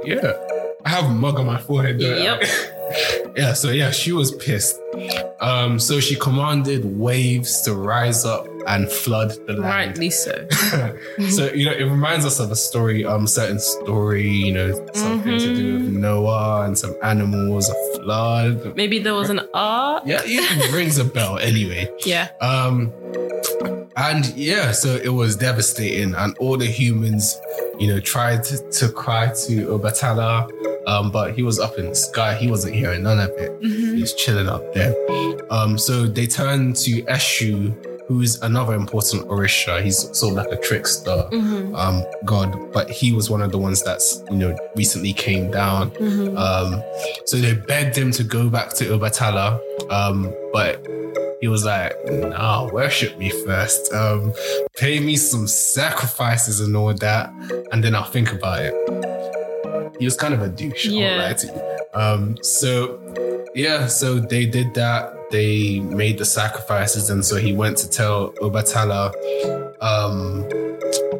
[0.05, 0.33] Yeah.
[0.85, 1.97] I have a mug on my forehead.
[2.01, 2.05] I?
[2.27, 2.43] Yep.
[3.35, 4.79] yeah, so yeah, she was pissed.
[5.39, 9.63] Um, so she commanded waves to rise up and flood the land.
[9.63, 10.47] rightly so.
[11.29, 15.37] so, you know, it reminds us of a story, um, certain story, you know, something
[15.37, 18.75] to do with Noah and some animals, a flood.
[18.75, 20.01] Maybe there was an R.
[20.05, 21.91] Yeah, it rings a bell anyway.
[22.05, 22.29] Yeah.
[22.39, 22.93] Um,
[23.97, 27.35] and yeah, so it was devastating, and all the humans,
[27.79, 30.47] you know, tried to, to cry to Obatala,
[30.87, 32.35] Um, but he was up in the sky.
[32.35, 33.51] He wasn't hearing none of it.
[33.61, 33.95] Mhm.
[33.95, 34.95] He was chilling up there.
[35.51, 37.75] Um, so they turn to Eshu,
[38.07, 39.83] who's another important Orisha.
[39.83, 41.77] He's sort of like a trickster Mhm.
[41.77, 45.91] um, god, but he was one of the ones that's you know recently came down.
[45.91, 46.37] Mhm.
[46.37, 46.81] Um,
[47.25, 49.59] so they begged him to go back to Obatala,
[49.89, 50.81] um, but
[51.41, 53.93] he was like, "Nah, worship me first.
[53.93, 54.31] Um,
[54.77, 57.29] pay me some sacrifices and all that,
[57.71, 58.73] and then I'll think about it."
[59.99, 60.85] He was kind of a douche.
[60.85, 61.35] Yeah.
[61.43, 61.49] you.
[61.93, 62.99] Um, so
[63.55, 65.13] yeah, so they did that.
[65.31, 69.11] They made the sacrifices, and so he went to tell Obatala.
[69.81, 70.43] Um,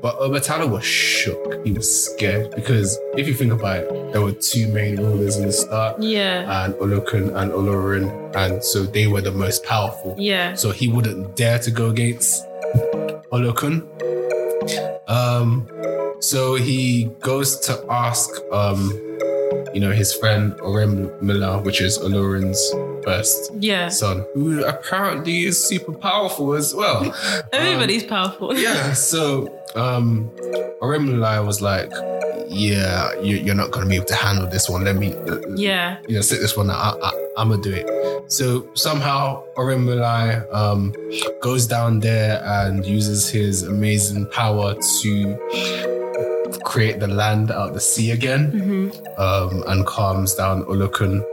[0.02, 1.66] but Obatala was shook.
[1.66, 5.48] He was scared because if you think about it, there were two main rulers in
[5.48, 6.64] the start, Yeah.
[6.66, 10.16] and Olokun and Olorun, and so they were the most powerful.
[10.18, 10.54] Yeah.
[10.54, 12.46] So he wouldn't dare to go against
[13.32, 13.84] Olokun.
[15.10, 15.68] Um,
[16.20, 18.92] so he goes to ask, um,
[19.74, 22.62] you know, his friend Orunmila, which is Olorun's
[23.04, 23.90] first Yeah.
[23.90, 27.04] son, who apparently is super powerful as well.
[27.14, 28.58] Um, Everybody's powerful.
[28.58, 28.94] yeah.
[28.94, 30.30] So um
[30.82, 31.92] Orunmila was like,
[32.50, 34.84] Yeah, you, you're not gonna be able to handle this one.
[34.84, 35.98] Let me uh, Yeah.
[36.08, 36.98] you know sit this one out.
[37.02, 38.32] I, I'm gonna do it.
[38.32, 40.94] So somehow Orunmila um
[41.42, 45.97] goes down there and uses his amazing power to
[46.64, 48.90] create the land out of the sea again hmm
[49.20, 51.24] um, and calms down Olokun.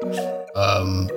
[0.56, 1.08] Um,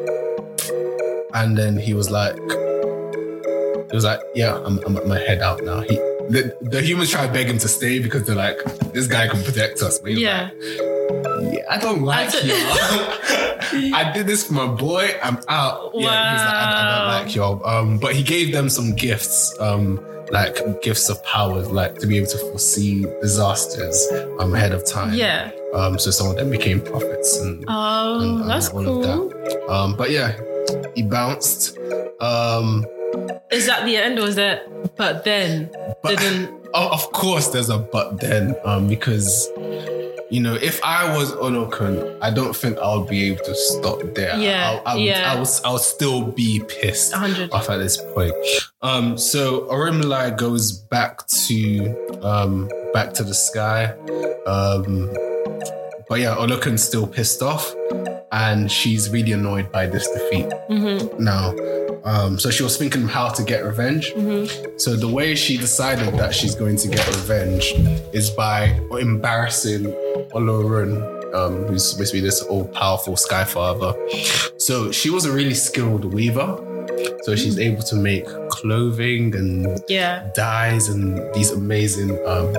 [1.34, 5.64] and then he was like, he was like, yeah, I'm, I'm, I'm gonna head out
[5.64, 5.82] now.
[5.82, 5.96] He,
[6.30, 8.58] the, the humans try to beg him to stay because they're like,
[8.94, 10.00] this guy can protect us.
[10.00, 10.50] But Yeah.
[10.54, 12.54] like, yeah, I don't like That's you.
[13.94, 15.10] I did this for my boy.
[15.24, 15.92] I'm out.
[15.94, 17.66] Yeah, he was like, I, I don't like y'all.
[17.66, 19.56] Um, but he gave them some gifts.
[19.60, 20.00] Um,
[20.32, 24.08] like gifts of powers, like to be able to foresee disasters
[24.40, 25.14] um, ahead of time.
[25.14, 25.52] Yeah.
[25.74, 29.70] Um, so some of them became prophets and Oh, And, um, that's all of cool.
[29.72, 30.38] um, but yeah,
[30.96, 31.78] he bounced.
[32.20, 32.86] Um,
[33.52, 35.70] Is that the end or is that, but then
[36.02, 39.50] but didn't, oh, of course, there's a but then, um, because
[40.30, 44.38] you know, if I was Olokun, I don't think I'll be able to stop there.
[44.38, 45.34] Yeah, I, I, would- yeah.
[45.34, 47.52] I was, I'll still be pissed 100.
[47.52, 48.34] off at this point.
[48.82, 53.86] Um, so Orunmila goes back to um back to the sky.
[54.46, 55.10] Um
[56.10, 57.74] but yeah, Olokun's still pissed off
[58.32, 61.54] and she's really annoyed by this defeat hmm now.
[62.06, 64.12] Um, so she was thinking how to get revenge.
[64.14, 64.46] hmm
[64.78, 67.74] So the way she decided that she's going to get revenge
[68.14, 69.84] is by embarrassing
[70.34, 70.94] Olorun,
[71.34, 73.94] um, who's supposed to be this all powerful sky father.
[74.58, 76.64] So she was a really skilled weaver.
[77.24, 80.30] So she's able to make clothing and Yeah.
[80.36, 82.54] dyes and these amazing um,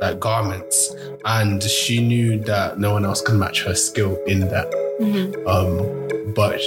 [0.00, 0.94] like garments.
[1.24, 4.68] And she knew that no one else can match her skill in that.
[5.00, 6.60] hmm Um, but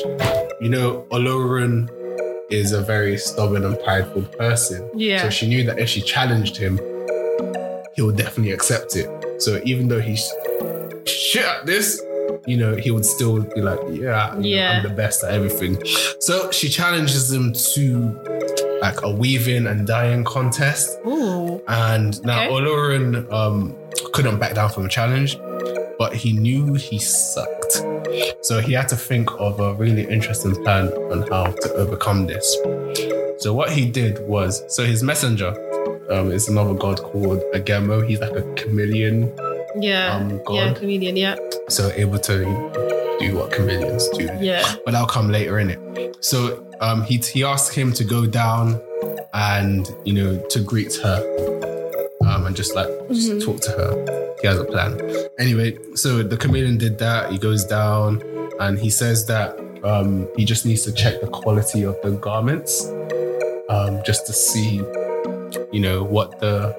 [0.61, 1.89] you know, Olorun
[2.49, 4.89] is a very stubborn and prideful person.
[4.95, 5.23] Yeah.
[5.23, 6.79] So she knew that if she challenged him,
[7.97, 9.41] he would definitely accept it.
[9.41, 10.31] So even though he's
[11.05, 12.01] shit at this,
[12.45, 14.77] you know, he would still be like, yeah, you know, Yeah.
[14.77, 15.83] I'm the best at everything.
[16.19, 20.95] So she challenges him to like a weaving and dyeing contest.
[21.07, 21.59] Ooh.
[21.67, 22.51] And now Okay.
[22.53, 23.75] Olorun um,
[24.13, 25.37] couldn't back down from the challenge,
[25.97, 27.81] but he knew he sucked.
[28.41, 32.45] So he had to think of a really interesting plan on how to overcome this.
[33.39, 35.51] So what he did was, so his messenger
[36.09, 38.07] um, is another god called Agemo.
[38.07, 39.31] He's like a chameleon,
[39.79, 40.15] Yeah.
[40.15, 40.37] Um, yeah.
[40.45, 40.75] God.
[40.77, 41.15] Comedian.
[41.17, 41.35] Yeah.
[41.69, 42.37] so able to
[43.19, 44.29] do what chameleons do.
[44.39, 44.63] Yeah.
[44.85, 46.15] But that'll come later in it.
[46.23, 48.79] So um, he he asked him to go down
[49.33, 51.19] and you know to greet her
[52.25, 53.43] um, and just like just Mhm.
[53.43, 54.35] talk to her.
[54.41, 54.99] He has a plan.
[55.39, 57.31] Anyway, so the chameleon did that.
[57.31, 58.21] He goes down
[58.59, 62.85] and he says that um, he just needs to check the quality of the garments
[63.69, 64.81] um, just to see,
[65.71, 66.75] you know, what the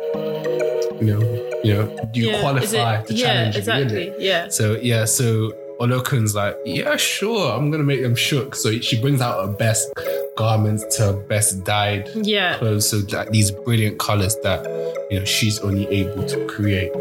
[1.01, 1.21] you know
[1.65, 2.41] you know do you yeah.
[2.41, 4.13] Qualify it- to yeah, challenge exactly.
[4.19, 4.49] Yeah.
[4.49, 8.55] So yeah, so Olokun's like, yeah, sure, I'm gonna make them shook.
[8.55, 9.89] So she brings out her best
[10.37, 12.59] garments to her best dyed Yeah.
[12.59, 14.65] clothes, so like these brilliant colors that
[15.11, 16.93] you know she's only able to create.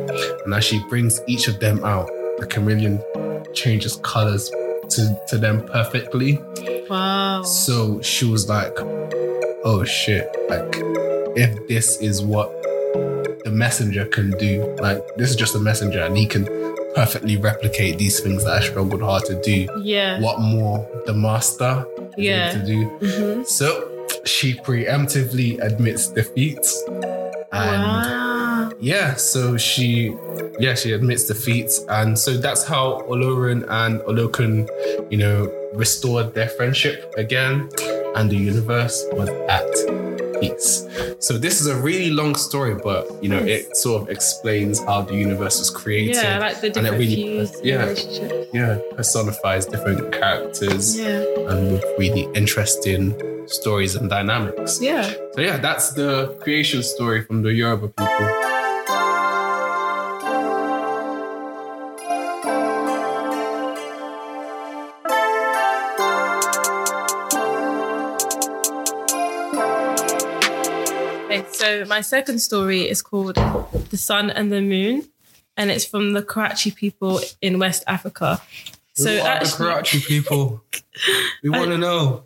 [0.45, 2.07] And as she brings each of them out,
[2.39, 3.01] the chameleon
[3.53, 4.49] changes colors
[4.89, 6.39] to, to them perfectly.
[6.89, 7.41] Wow.
[7.43, 8.73] So she was like,
[9.63, 10.75] oh shit, like
[11.37, 12.49] if this is what
[13.45, 16.45] the messenger can do, like this is just a messenger and he can
[16.95, 19.67] perfectly replicate these things that I struggled hard to do.
[19.83, 20.19] Yeah.
[20.19, 21.85] What more the master
[22.17, 22.51] Yeah.
[22.51, 22.79] to do?
[23.05, 23.67] hmm So
[24.25, 26.65] she preemptively admits defeat
[27.51, 28.71] and Wow.
[28.79, 30.13] yeah, so she,
[30.59, 34.67] yeah, she admits defeat, and so that's how Olorun and Olokun,
[35.09, 37.69] you know, restored their friendship again,
[38.15, 39.69] and the universe was at
[40.39, 40.85] peace.
[41.19, 45.01] So this is a really long story, but you know, it sort of explains how
[45.01, 46.15] the universe was created.
[46.15, 47.93] Yeah, like the and it really, views, yeah,
[48.53, 53.15] yeah, personifies different characters Yeah, and with really interesting
[53.47, 54.81] stories and dynamics.
[54.81, 55.03] yeah.
[55.33, 58.56] So yeah, that's the creation story from the Yoruba people.
[71.67, 75.03] So my second story is called The Sun and the Moon,
[75.57, 78.41] and it's from the Karachi people in West Africa.
[78.93, 80.63] So Who are the Karachi people?
[81.43, 82.23] We want to know.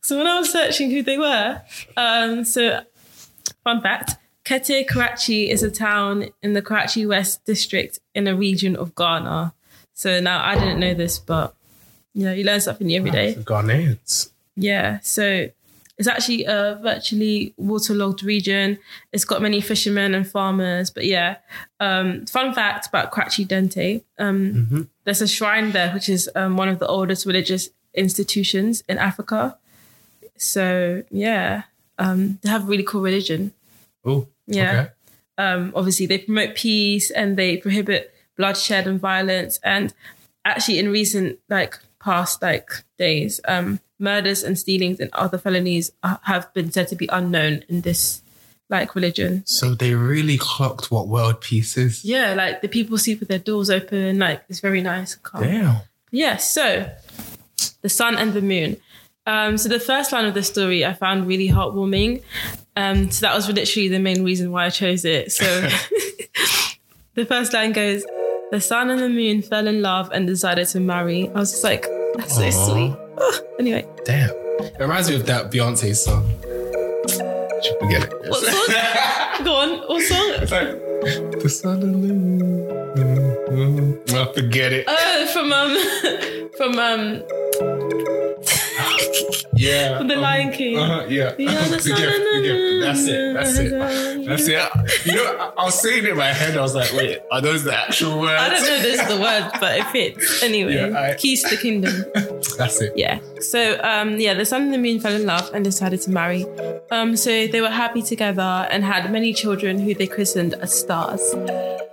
[0.00, 1.60] so when I was searching who they were,
[1.96, 2.80] um, so
[3.62, 8.74] fun fact, Kete Karachi is a town in the Karachi West district in a region
[8.74, 9.52] of Ghana.
[9.92, 11.54] So now I didn't know this, but
[12.14, 13.34] you know, you learn something new every day.
[13.34, 14.30] The Ghanaians.
[14.56, 15.50] Yeah, so
[15.98, 18.78] it's actually a virtually waterlogged region.
[19.12, 20.90] It's got many fishermen and farmers.
[20.90, 21.38] But yeah,
[21.80, 26.68] um, fun fact about Karachi Dente: um, there's a shrine there, which is um, one
[26.68, 29.58] of the oldest religious institutions in Africa.
[30.36, 31.64] So yeah,
[31.98, 33.52] um, they have a really cool religion.
[34.04, 34.70] Oh, Yeah.
[34.70, 34.90] Okay.
[35.36, 39.60] Um, obviously, they promote peace and they prohibit bloodshed and violence.
[39.62, 39.92] And
[40.44, 45.90] actually, in recent like past like days, um, murders and stealings and other felonies
[46.22, 48.22] have been said to be unknown in this
[48.70, 49.42] like religion.
[49.46, 52.04] So they really clocked what world peace is.
[52.04, 54.18] Yeah, like the people sleep with their doors open.
[54.18, 55.14] Like it's very nice.
[55.14, 55.42] and calm.
[55.42, 55.76] Damn.
[56.10, 56.90] Yeah, so
[57.82, 58.76] the sun and the moon.
[59.26, 62.22] Um, so the first line of the story I found really heartwarming.
[62.76, 65.32] Um, so that was literally the main reason why I chose it.
[65.32, 65.44] So
[67.14, 68.04] the first line goes,
[68.50, 71.64] "The sun and the moon fell in love and decided to marry." I was just
[71.64, 72.50] like, "That's so Aw.
[72.50, 73.34] sweet." Ugh.
[73.58, 74.30] anyway, Damn.
[74.30, 76.28] It reminds me of that Beyonce song.
[77.62, 78.12] Should forget it.
[78.30, 79.44] what song?
[79.44, 80.30] Go on, what song?
[80.42, 84.00] It's like the sun and the moon.
[84.08, 84.84] Well, forget it.
[84.88, 85.76] Oh, from um,
[86.56, 87.22] from um,
[89.54, 89.98] Yeah.
[89.98, 90.78] from the um, Lion King.
[90.78, 91.32] Uh-huh, yeah.
[91.34, 92.80] The sun moon.
[92.80, 93.34] That's it.
[93.34, 93.70] That's it.
[94.26, 95.06] That's it.
[95.06, 96.56] You know, I, I was saying it in my head.
[96.56, 98.40] I was like, wait, are those the actual words?
[98.40, 100.42] I don't know if this is the word, but it fits.
[100.42, 101.92] Anyway, Yeah, I- keys to the kingdom.
[102.58, 102.92] That's it.
[102.96, 103.20] Yeah.
[103.40, 106.44] So um yeah, the sun and the moon fell in love and decided to marry.
[106.90, 111.22] Um so they were happy together and had many children who they christened as stars.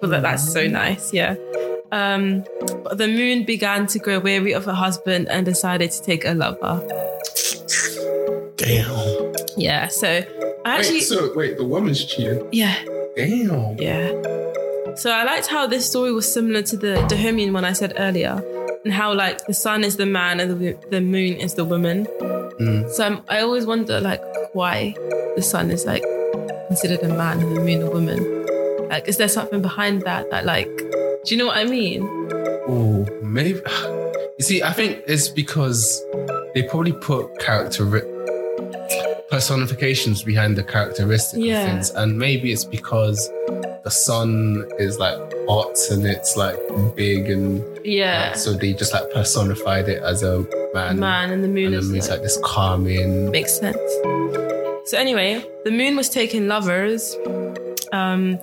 [0.02, 1.36] Well that, that's so nice, yeah.
[1.92, 2.44] Um
[2.84, 6.34] but the moon began to grow weary of her husband and decided to take a
[6.34, 6.82] lover.
[8.58, 9.34] Damn.
[9.58, 10.08] Yeah, so
[10.66, 12.48] I actually wait, so wait, the woman's cheating.
[12.52, 12.76] Yeah,
[13.16, 13.78] Damn.
[13.78, 14.12] yeah.
[14.98, 18.42] So I liked how this story was similar to the Dahomian one I said earlier,
[18.84, 22.06] and how like the sun is the man and the, the moon is the woman.
[22.60, 22.90] Mm.
[22.92, 24.22] So I'm, I always wonder like
[24.54, 24.96] why
[25.36, 26.04] the sun is like
[26.68, 28.88] considered a man and the moon a woman.
[28.90, 30.30] Like, is there something behind that?
[30.32, 32.02] That like, do you know what I mean?
[32.68, 33.60] Oh, maybe.
[34.38, 36.04] You see, I think it's because
[36.54, 37.86] they probably put character
[39.30, 41.62] personifications behind the characteristic Yeah.
[41.64, 43.30] of things, and maybe it's because
[43.86, 45.18] the sun is like
[45.48, 46.58] hot and it's like
[46.96, 51.00] big, and Yeah, so they just like personified it as a man.
[51.00, 53.32] man and the moon and the is moon's like, like this calming.
[53.32, 53.78] makes sense.
[54.90, 57.16] So anyway, the moon was taking lovers,
[57.94, 58.38] um,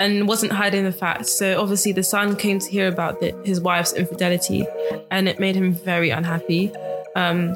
[0.00, 1.26] and wasn't hiding the fact.
[1.26, 4.66] So obviously, the sun came to hear about the, his wife's infidelity,
[5.10, 6.70] and it made him very unhappy.
[7.14, 7.54] Um,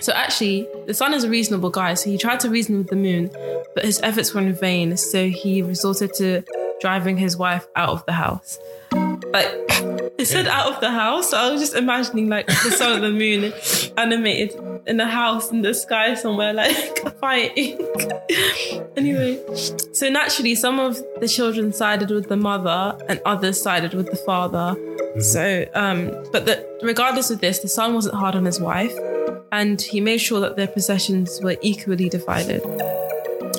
[0.00, 1.94] so actually, the sun is a reasonable guy.
[1.94, 3.30] So he tried to reason with the moon,
[3.74, 4.96] but his efforts were in vain.
[4.96, 6.42] So he resorted to
[6.80, 8.58] driving his wife out of the house.
[8.92, 9.46] Like
[10.18, 11.30] it said out of the house.
[11.30, 13.52] So I was just imagining like the sun and the moon
[13.96, 16.74] animated in a house in the sky somewhere, like
[17.20, 17.78] fighting.
[18.96, 19.40] anyway,
[19.92, 24.16] so naturally, some of the children sided with the mother and others sided with the
[24.16, 24.76] father.
[25.20, 28.94] So, um, but the, regardless of this, the son wasn't hard on his wife,
[29.52, 32.62] and he made sure that their possessions were equally divided.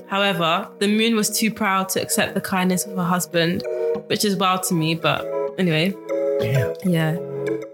[0.08, 3.64] However, the moon was too proud to accept the kindness of her husband,
[4.08, 5.26] which is wild to me, but
[5.58, 5.94] anyway,
[6.40, 6.76] Damn.
[6.84, 7.18] yeah.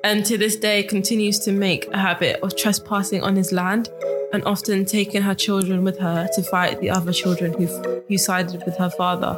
[0.03, 3.89] And to this day continues to make a habit of trespassing on his land
[4.31, 7.67] and often taking her children with her to fight the other children who
[8.07, 9.37] who sided with her father.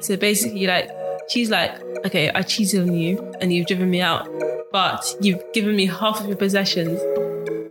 [0.00, 0.90] So basically like
[1.28, 4.28] she's like, okay, I cheated on you and you've driven me out,
[4.70, 7.00] but you've given me half of your possessions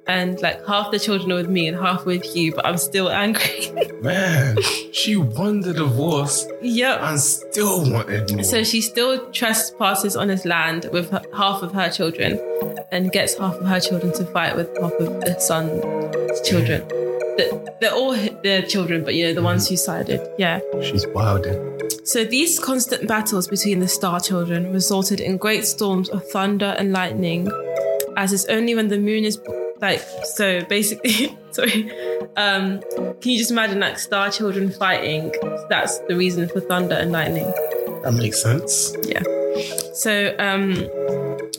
[0.08, 3.10] and like half the children are with me and half with you, but I'm still
[3.10, 3.72] angry.
[4.02, 4.58] Man,
[4.92, 7.00] she won the divorce yep.
[7.02, 8.44] and still wanted more.
[8.44, 12.40] So she still trespasses on his land with her, half of her children
[12.92, 16.86] and gets half of her children to fight with half of the son's children.
[17.38, 20.20] They're, they're all their children, but you know, the ones who sided.
[20.38, 20.60] Yeah.
[20.82, 21.54] She's wilding.
[21.54, 21.90] Eh?
[22.04, 26.92] So these constant battles between the Star Children resulted in great storms of thunder and
[26.92, 27.50] lightning,
[28.18, 29.40] as it's only when the moon is
[29.82, 31.92] like so basically sorry.
[32.38, 32.82] Um,
[33.20, 35.34] can you just imagine like Star Children fighting?
[35.70, 37.52] That's the reason for thunder and lightning.
[38.04, 38.96] That makes sense.
[39.04, 39.24] Yeah.
[39.94, 40.74] So um,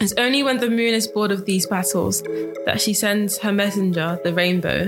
[0.00, 2.22] it's only when the moon is bored of these battles
[2.64, 4.86] that she sends her messenger, the rainbow,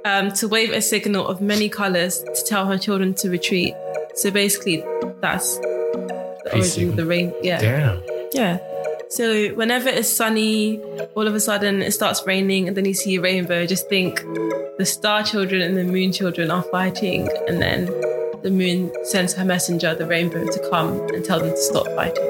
[0.04, 3.74] um, to wave a signal of many colors to tell her children to retreat.
[4.14, 4.82] So basically,
[5.20, 7.32] that's the origin of the rain.
[7.42, 7.60] Yeah.
[7.60, 8.02] Damn.
[8.32, 8.58] Yeah.
[9.10, 10.78] So whenever it's sunny,
[11.16, 13.66] all of a sudden it starts raining, and then you see a rainbow.
[13.66, 14.20] Just think
[14.78, 17.86] the star children and the moon children are fighting, and then
[18.44, 22.24] the moon sends her messenger, the rainbow, to come and tell them to stop fighting.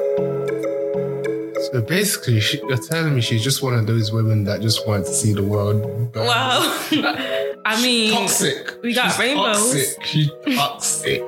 [1.71, 5.09] So basically, she, you're telling me she's just one of those women that just wants
[5.09, 6.25] to see the world burn.
[6.25, 6.87] Wow.
[7.65, 8.81] I mean, Toxic.
[8.81, 9.95] we got She's rainbows.
[9.95, 10.05] Toxic.
[10.05, 11.21] She's toxic.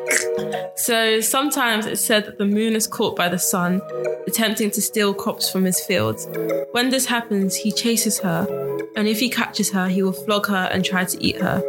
[0.75, 3.81] So sometimes it's said that the moon is caught by the sun,
[4.27, 6.27] attempting to steal crops from his fields.
[6.71, 8.47] When this happens, he chases her,
[8.95, 11.61] and if he catches her, he will flog her and try to eat her.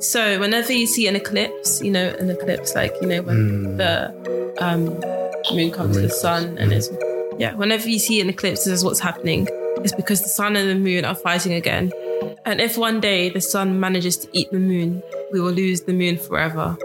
[0.00, 4.54] So whenever you see an eclipse, you know, an eclipse, like, you know, when the
[4.60, 4.84] um,
[5.54, 6.88] moon comes to the sun and it's,
[7.38, 9.48] yeah, whenever you see an eclipse, this is what's happening.
[9.78, 11.92] It's because the sun and the moon are fighting again.
[12.48, 15.92] And if one day the sun manages to eat the moon, we will lose the
[15.92, 16.78] moon forever.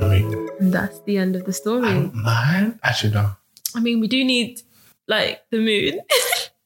[0.00, 2.12] I mean, And that's the end of the story.
[2.14, 3.32] man, actually, no.
[3.74, 4.62] I mean, we do need
[5.08, 6.00] like the moon.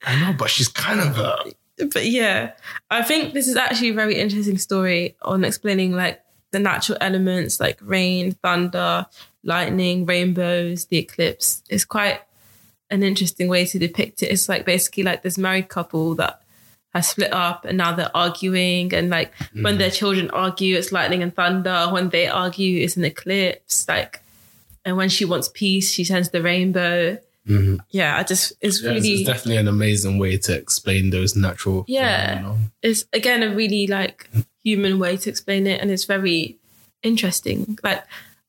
[0.04, 1.44] I know, but she's kind of uh,
[1.78, 1.86] a.
[1.94, 2.52] but yeah,
[2.90, 6.20] I think this is actually a very interesting story on explaining like
[6.50, 9.06] the natural elements like rain, thunder,
[9.42, 11.62] lightning, rainbows, the eclipse.
[11.70, 12.20] It's quite
[12.90, 14.26] an interesting way to depict it.
[14.26, 16.42] It's like basically like this married couple that
[16.96, 19.30] has split up and now they're arguing and like
[19.64, 24.12] when their children argue it's lightning and thunder when they argue it's an eclipse like
[24.84, 27.16] and when she wants peace she sends the rainbow
[27.48, 27.78] Mhm.
[27.90, 31.84] yeah i just it's Yeah, really it's definitely an amazing way to explain those natural.
[31.86, 32.38] Yeah.
[32.38, 32.70] phenomena.
[32.82, 34.18] it's again a really like
[34.64, 36.56] human way to explain it and it's very
[37.04, 38.02] interesting like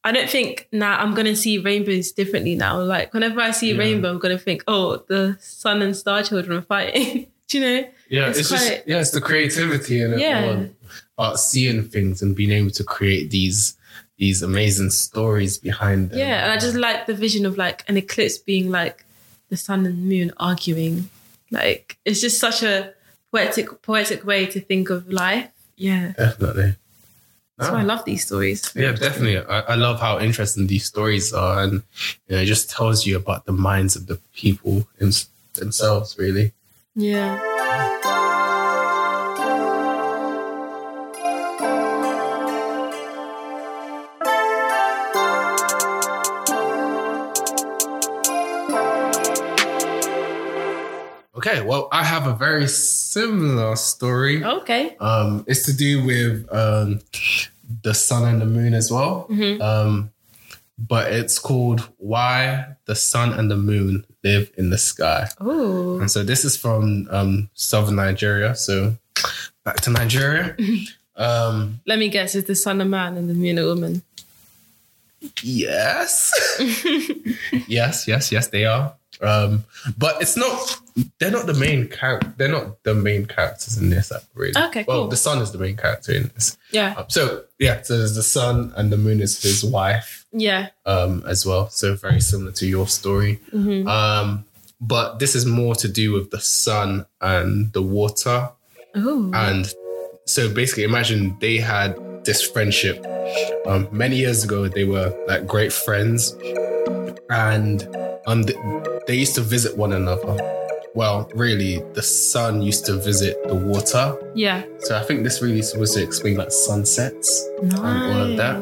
[0.04, 3.74] i don't think now i'm gonna see rainbows differently now like whenever i see a
[3.74, 3.80] Yeah.
[3.86, 7.90] rainbow i'm gonna think oh the sun and star children are fighting do you know
[8.10, 10.20] Yeah, It's it's, quite- just yeah, it's the creativity in it.
[10.20, 10.66] Yeah.
[11.18, 13.76] about seeing things and being able to create these
[14.18, 16.20] these amazing stories behind them.
[16.20, 19.06] yeah and i just like the vision of like an eclipse being like
[19.50, 21.10] the sun and moon arguing
[21.52, 22.94] like it's just such a
[23.32, 26.76] poetic poetic way to think of life yeah definitely.
[27.58, 27.74] that's Ah.
[27.74, 29.38] why i love these stories Yeah, definitely.
[29.38, 31.74] I, I love how interesting these stories are, and
[32.28, 35.12] you know, it just tells you about the minds of the people in,
[35.54, 36.18] themselves.
[36.18, 36.54] Really.
[36.98, 37.38] Yeah
[51.36, 54.44] Okay, well, I have a very similar story.
[54.44, 57.00] okay Um, it's to do with um,
[57.84, 59.28] the sun and the moon as well.
[59.30, 59.62] Mhm.
[59.62, 60.10] Um,
[60.78, 66.10] but it's called "Why the Sun and the Moon Live in the Sky." oh And
[66.12, 68.56] so this is from um, southern Nigeria.
[68.56, 68.96] So
[69.64, 70.56] back to Nigeria.
[71.16, 74.02] um, Let me guess, is the sun a man and the moon a woman?
[75.44, 76.32] yes,
[77.68, 78.94] yes, yes, yes, they are.
[79.20, 79.66] Um,
[79.98, 80.80] but it's not.
[81.20, 82.32] They're not the main character.
[82.38, 84.12] They're not the main characters in this.
[84.36, 84.54] Really.
[84.56, 85.08] Okay, Well, cool.
[85.08, 86.56] the sun is the main character in this.
[86.72, 90.68] Yeah, so yeah, so there's the sun and the moon is his wife yeah.
[90.86, 91.70] um, as well.
[91.70, 93.40] So very similar to your story.
[93.54, 93.88] Mhm.
[93.88, 94.46] Um,
[94.80, 98.50] but this is more to do with the sun and the water.
[98.96, 99.72] Oh, And
[100.26, 103.04] so basically, imagine they had this friendship.
[103.66, 106.36] Um, many years ago, they were like great friends,
[107.30, 107.88] and
[108.28, 108.58] um, th-
[109.08, 110.36] they used to visit one another.
[110.96, 114.18] Well, really, the sun used to visit the water.
[114.36, 114.64] yeah.
[114.80, 117.74] So I think this really was to explain like sunsets Nice.
[117.80, 118.58] and all of that.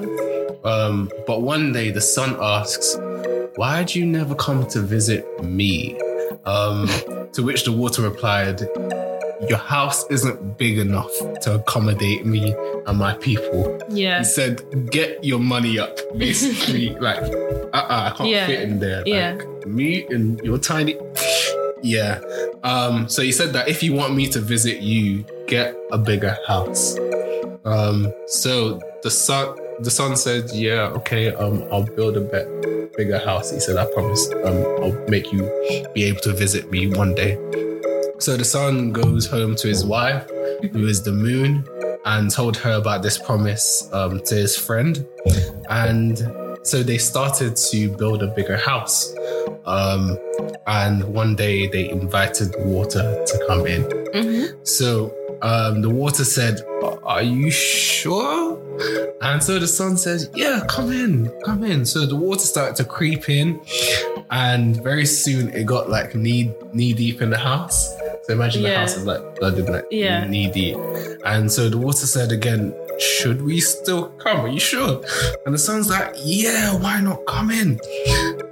[0.65, 2.97] Um, but one day the son asks,
[3.55, 5.97] Why'd you never come to visit me?
[6.45, 6.87] Um,
[7.33, 8.61] to which the water replied,
[9.49, 11.11] Your house isn't big enough
[11.43, 12.53] to accommodate me
[12.87, 13.79] and my people.
[13.89, 14.61] Yeah, He said,
[14.91, 16.89] Get your money up, basically.
[16.95, 17.19] like,
[17.73, 18.47] uh uh I can't Yeah.
[18.47, 18.97] fit in there.
[18.99, 19.37] Like, Yeah.
[19.65, 20.97] me and your tiny.
[21.83, 22.19] Yeah.
[22.63, 26.35] Um, so he said that if you want me to visit you, get a bigger
[26.47, 26.97] house.
[27.63, 33.19] Um, so the son the son said, Yeah, okay, um, I'll build a bit bigger
[33.19, 33.51] house.
[33.51, 35.41] He said, I promise um, I'll make you
[35.93, 37.35] be able to visit me one day.
[38.19, 40.29] So the son goes home to his wife,
[40.71, 41.65] who is the moon,
[42.05, 45.05] and told her about this promise um, to his friend.
[45.69, 46.17] And
[46.63, 49.13] so they started to build a bigger house.
[49.65, 50.17] Um,
[50.67, 54.65] and one day they invited water to come in.
[54.65, 56.61] So um, the water said,
[57.03, 58.44] Are you sure?
[59.21, 61.85] And so the son says, Yeah, come in, come in.
[61.85, 63.59] So the water started to creep in,
[64.29, 67.89] and very soon it got like knee knee deep in the house.
[68.23, 70.25] So imagine the house is like flooded, like Yeah.
[70.25, 70.77] knee deep.
[71.25, 74.41] And so the water said again, Should we still come?
[74.41, 75.01] Are you sure?
[75.45, 77.79] And the son's like, Yeah, why not come in?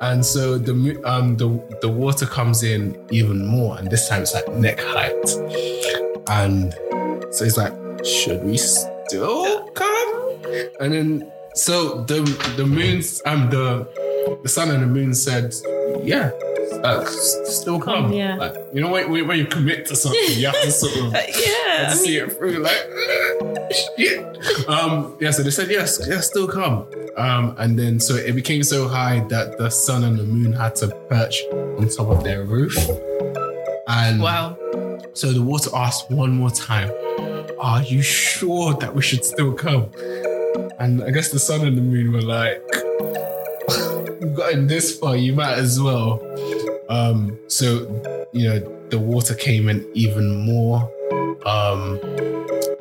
[0.02, 1.50] And so the um the
[1.82, 5.14] the water comes in even more, and this time it's like neck height.
[6.28, 6.74] And
[7.32, 7.74] so he's like,
[8.06, 10.23] should we still come?
[10.80, 12.22] And then so the
[12.58, 13.88] the moon's um the
[14.42, 15.54] the sun and the moon said,
[16.04, 16.32] yeah,
[16.84, 18.12] uh, still come.
[18.14, 18.36] Yeah.
[18.38, 21.88] Like, you know when, when you commit to something, you have to sort of yeah.
[21.90, 22.60] I see it through.
[22.60, 22.88] Like
[23.98, 24.68] shit.
[24.68, 26.86] Um, yeah, so they said yes, yes, still come.
[27.18, 30.76] Um, and then so it became so high that the sun and the moon had
[30.78, 32.76] to perch on top of their roof.
[33.88, 34.58] And Wow.
[35.14, 36.90] so the water asked one more time,
[37.60, 39.92] Are you sure that we should still come?
[40.80, 42.62] And I guess the sun and the moon were like,
[44.22, 46.22] We've gotten this far, you might as well.
[46.90, 48.60] Um, so, you know,
[48.90, 50.90] the water came in even more
[51.46, 52.00] um,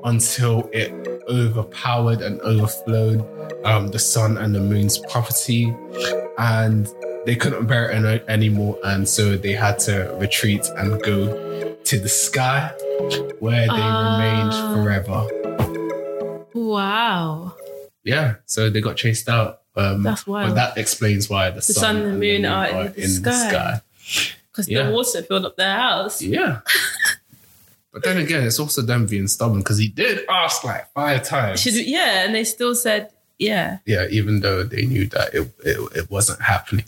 [0.04, 0.92] until it
[1.28, 3.26] overpowered and overflowed
[3.64, 5.74] um, the sun and the moon's property.
[6.38, 6.88] And
[7.26, 8.78] they couldn't bear it any- anymore.
[8.84, 12.70] And so they had to retreat and go to the sky
[13.40, 14.16] where they Ah.
[14.16, 15.26] remained forever.
[16.54, 17.52] Wow.
[18.04, 18.36] Yeah.
[18.46, 19.60] So they got chased out.
[19.74, 20.50] Um, That's wild.
[20.50, 23.80] But that explains why the, sun and the moon are in the sky.
[24.50, 24.84] Because Yeah.
[24.84, 26.20] the water filled up their house.
[26.20, 26.60] Yeah.
[27.92, 31.60] but then again, it's also them being stubborn because he did ask like five times.
[31.60, 33.78] Should yeah, and they still said yeah.
[33.86, 36.84] yeah, even though they knew that it, it, it wasn't happening.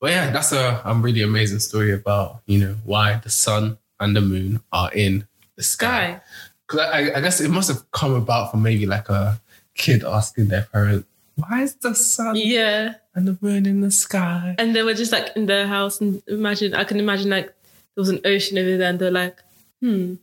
[0.00, 4.16] But yeah, that's a um, really amazing story about, you know, why the sun and
[4.16, 5.26] the moon are in
[5.56, 6.20] the sky.
[6.66, 9.40] Because I, I guess it must have come about from maybe like a
[9.84, 11.06] kid asking their parent,
[11.36, 12.94] why is the sun Yeah.
[13.14, 14.54] and the moon in the sky?
[14.58, 17.46] And they were just like in their house and imagine I can imagine like
[17.94, 19.36] there was an ocean over there and they're like,
[19.80, 20.14] hmm,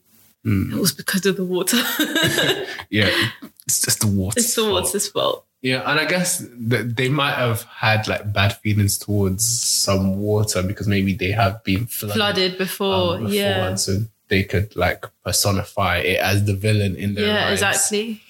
[0.43, 0.72] Hmm.
[0.74, 1.78] it was because of the water.
[2.89, 3.12] Yeah,
[3.68, 4.39] it's just the water.
[4.39, 5.43] it's the water's fault.
[5.62, 10.62] Yeah, and I guess that they might have had like bad feelings towards some water
[10.64, 13.68] because maybe they have been flooded, Flooded before, um, before, yeah.
[13.68, 13.91] and so
[14.30, 17.62] they could like personify it as the villain in their Yeah, lives.
[17.62, 18.22] exactly.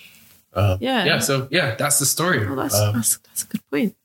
[0.58, 1.06] Um, Yeah.
[1.06, 1.20] yeah.
[1.20, 2.46] So yeah, that's the story.
[2.46, 3.96] Well, that's, Um, that's that's a good point.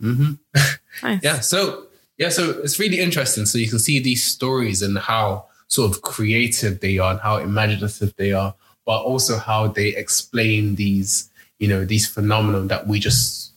[0.00, 0.38] mhm.
[1.02, 1.20] Nice.
[1.22, 1.40] Yeah.
[1.40, 1.86] So
[2.18, 3.46] yeah, so it's really interesting.
[3.46, 7.36] So you can see these stories and how sort of creative they are and how
[7.38, 12.98] imaginative they are, but also how they explain these, you know, these phenomena that we
[13.00, 13.52] just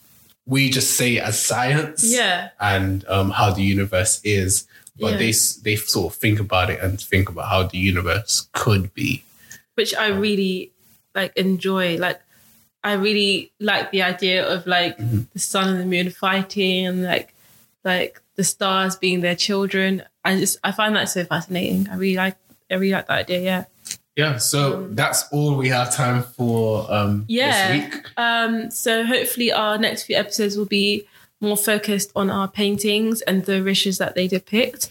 [0.45, 2.03] we just say as science.
[2.03, 2.49] Yeah.
[2.59, 4.65] And um, how the universe is,
[4.99, 5.17] but Yeah.
[5.17, 9.23] they they sort of think about it and think about how the universe could be.
[9.75, 10.71] Which I really
[11.15, 11.97] like enjoy.
[11.97, 12.21] Like
[12.83, 15.27] I really like the idea of like Mhm.
[15.33, 17.33] the sun and the moon fighting and like
[17.83, 20.03] like the stars being their children.
[20.25, 21.87] I just I find that so fascinating.
[21.89, 22.35] I really like
[22.71, 23.63] I really like that idea, yeah.
[24.15, 24.37] Yeah.
[24.37, 27.77] So that's all we have time for um, Yeah.
[27.77, 28.03] this week.
[28.17, 31.07] Um, so hopefully our next few episodes will be
[31.41, 34.89] more focused on our paintings and the wishes that they depict.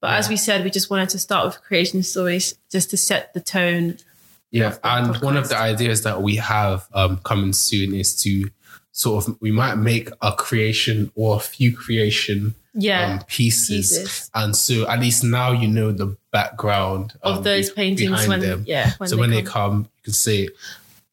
[0.00, 3.34] But as we said, we just wanted to start with creation stories just to set
[3.34, 3.98] the tone.
[4.56, 8.50] Yeah, and one of the ideas that we have um, coming soon is to
[8.92, 13.12] sort of we might make a creation or a few creation Yeah.
[13.14, 13.98] um, pieces.
[13.98, 14.30] pieces.
[14.34, 18.40] and so at least now you know the background of um, those paintings behind when
[18.40, 18.64] them.
[18.66, 20.48] yeah when so when they come, you can say,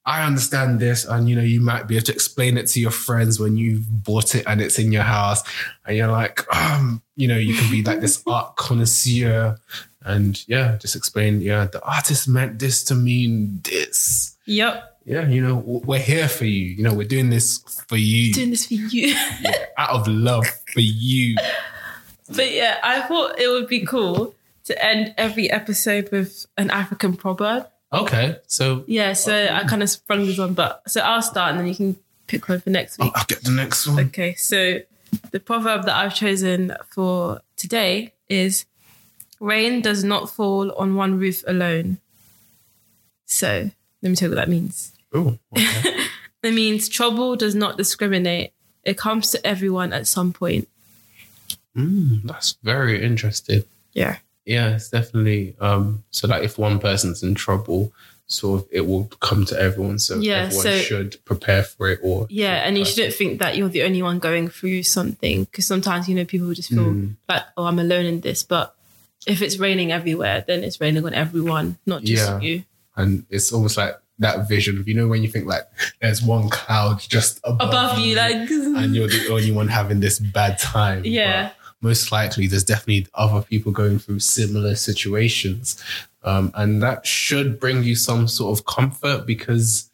[0.05, 2.91] "I understand this," and you know you might be able to explain it to your
[2.91, 5.41] friends when you bought it and it's in your house,
[5.85, 9.57] and you're like, um, you know, you can be like this art connoisseur,
[10.05, 14.35] and yeah, just explain, yeah, the artist meant this to mean this.
[14.45, 16.65] yep Yeah, you know, we're here for you.
[16.75, 19.15] You know, we're doing this for you, doing this for you
[19.77, 21.35] out of love for you.
[22.35, 24.33] but yeah i thought it would be cool
[24.63, 29.89] to end every episode with an african proverb Okay, so yeah so i kind of
[29.89, 31.95] sprung this on but so i'll start and then you can
[32.27, 33.99] pick one for next week I'll get the next one.
[34.07, 34.79] Okay, so
[35.31, 38.65] the proverb that I've chosen for today is
[39.43, 41.97] Rain does not fall on one roof alone.
[43.25, 43.71] So
[44.01, 44.93] let me tell you what that means.
[45.13, 45.97] Oh, okay.
[46.43, 48.51] It means trouble does not discriminate.
[48.83, 50.67] It comes to everyone at some point.
[51.75, 53.63] mm, that's very interesting.
[53.93, 54.17] Yeah.
[54.45, 55.55] Yeah, it's definitely.
[55.61, 57.93] Um, so like if one person's in trouble,
[58.27, 59.99] sort of it will come to everyone.
[59.99, 61.99] So Yeah, everyone so- should prepare for it.
[62.03, 65.65] Or Yeah, and you shouldn't think that you're the only one going through something because
[65.65, 67.15] sometimes you know people just feel Mm.
[67.29, 68.43] like, oh, I'm alone in this.
[68.43, 68.75] But
[69.27, 72.39] if it's raining everywhere, then it's raining on everyone, not just Yeah.
[72.39, 72.63] you.
[72.95, 75.63] and it's almost like that vision of you know when you think like
[75.99, 80.19] there's one cloud just above, Above you, like and you're the only one having this
[80.19, 81.01] bad time.
[81.03, 81.49] Yeah.
[81.81, 85.83] But most likely, there's definitely other people going through similar situations.
[86.23, 89.89] Um, and that should bring you some sort of comfort because,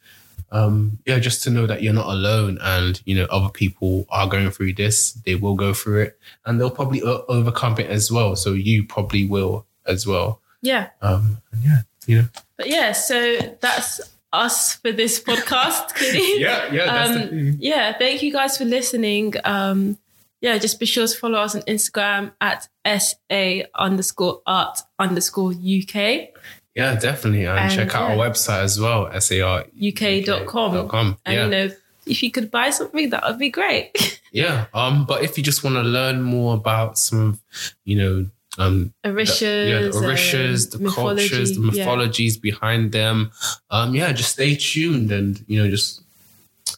[0.52, 4.26] um, yeah, just to know that you're not alone and, you know, other people are
[4.28, 8.10] going through this, they will go through it and they'll probably o- overcome it as
[8.10, 8.34] well.
[8.36, 10.40] So you probably will as well.
[10.62, 10.88] yeah.
[11.02, 12.28] Um, and yeah, you know.
[12.56, 14.00] But yeah, so that's
[14.32, 15.90] us for this podcast.
[16.38, 19.34] Yeah, yeah, Um, yeah, thank you guys for listening.
[19.44, 19.98] Um,
[20.40, 26.28] yeah, just be sure to follow us on Instagram at SA underscore art underscore UK,
[26.74, 27.44] Yeah, definitely.
[27.46, 28.16] And, And, check out yeah.
[28.16, 29.64] our website as well, SAR.
[29.80, 30.88] UK.com.
[30.88, 31.18] com.
[31.26, 31.44] And Yeah.
[31.44, 31.74] you know,
[32.06, 34.20] if you could buy something, that would be great.
[34.32, 34.66] yeah.
[34.72, 38.26] Um, but if you just want to learn more about some of, you know,
[38.58, 41.66] um Orishas, the, yeah, the Orishas, the mythology, cultures, the yeah.
[41.84, 43.30] mythologies behind them.
[43.70, 46.02] Um, yeah, just stay tuned and you know, just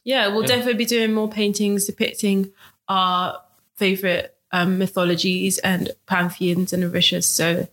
[0.05, 0.49] Yeah, we'll Yeah.
[0.49, 2.51] definitely be doing more paintings depicting
[2.88, 3.40] our
[3.76, 7.24] favorite um, mythologies and pantheons and orishas.
[7.24, 7.68] So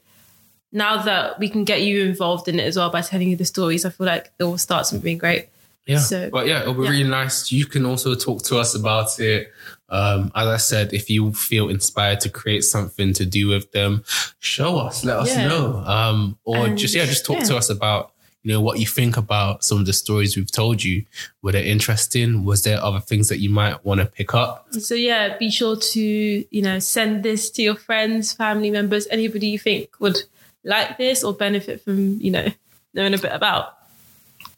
[0.71, 3.45] now that we can get you involved in it as well by telling you the
[3.45, 5.49] stories, I feel like it will start something great.
[5.87, 5.97] yeah.
[5.99, 6.89] So- but yeah, it'll be yeah.
[6.91, 7.51] really nice.
[7.51, 9.51] You can also talk to us about it.
[9.89, 14.03] Um, as I said, if you feel inspired to create something to do with them,
[14.37, 15.47] show us, let us Yeah.
[15.47, 15.77] know.
[15.85, 17.45] Um, or And, just yeah, just talk yeah.
[17.45, 18.11] to us about
[18.43, 21.03] you know what you think about some of the stories we've told you.
[21.41, 22.45] Were they interesting?
[22.45, 24.67] Was there other things that you might want to pick up?
[24.71, 29.47] So yeah, be sure to you know send this to your friends, family members, anybody
[29.47, 30.19] you think would
[30.63, 32.47] like this or benefit from you know
[32.93, 33.75] knowing a bit about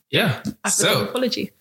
[0.10, 0.42] Yeah.
[0.64, 1.52] African So mythology.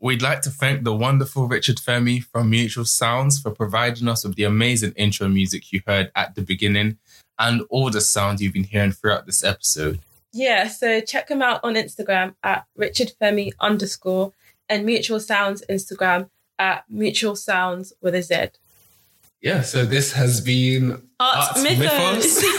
[0.00, 4.36] We'd like to thank the wonderful Richard Fermi from Mutual Sounds for providing us with
[4.36, 6.98] the amazing intro music you heard at the beginning
[7.38, 9.98] and all the sounds you've been hearing throughout this episode.
[10.32, 14.32] Yeah, so check him out on Instagram at Richard Fermi underscore
[14.68, 16.30] and Mutual Sounds Instagram
[16.60, 18.48] at Mutual Sounds with a Z.
[19.40, 22.44] yeah, so this has been Art Arts Mythos.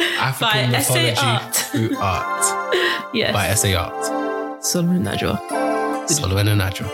[0.00, 1.54] African By mythology Art.
[1.54, 3.32] through art yes.
[3.32, 4.64] by SA Art.
[4.64, 6.08] Solomon Najwa.
[6.08, 6.86] Solomon and Adjo.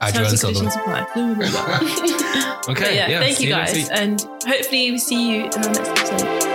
[0.00, 0.72] Adjo and Solomon.
[2.68, 3.88] Okay, But yeah, yeah, thank you guys.
[3.88, 6.47] And hopefully we see you in the next episode.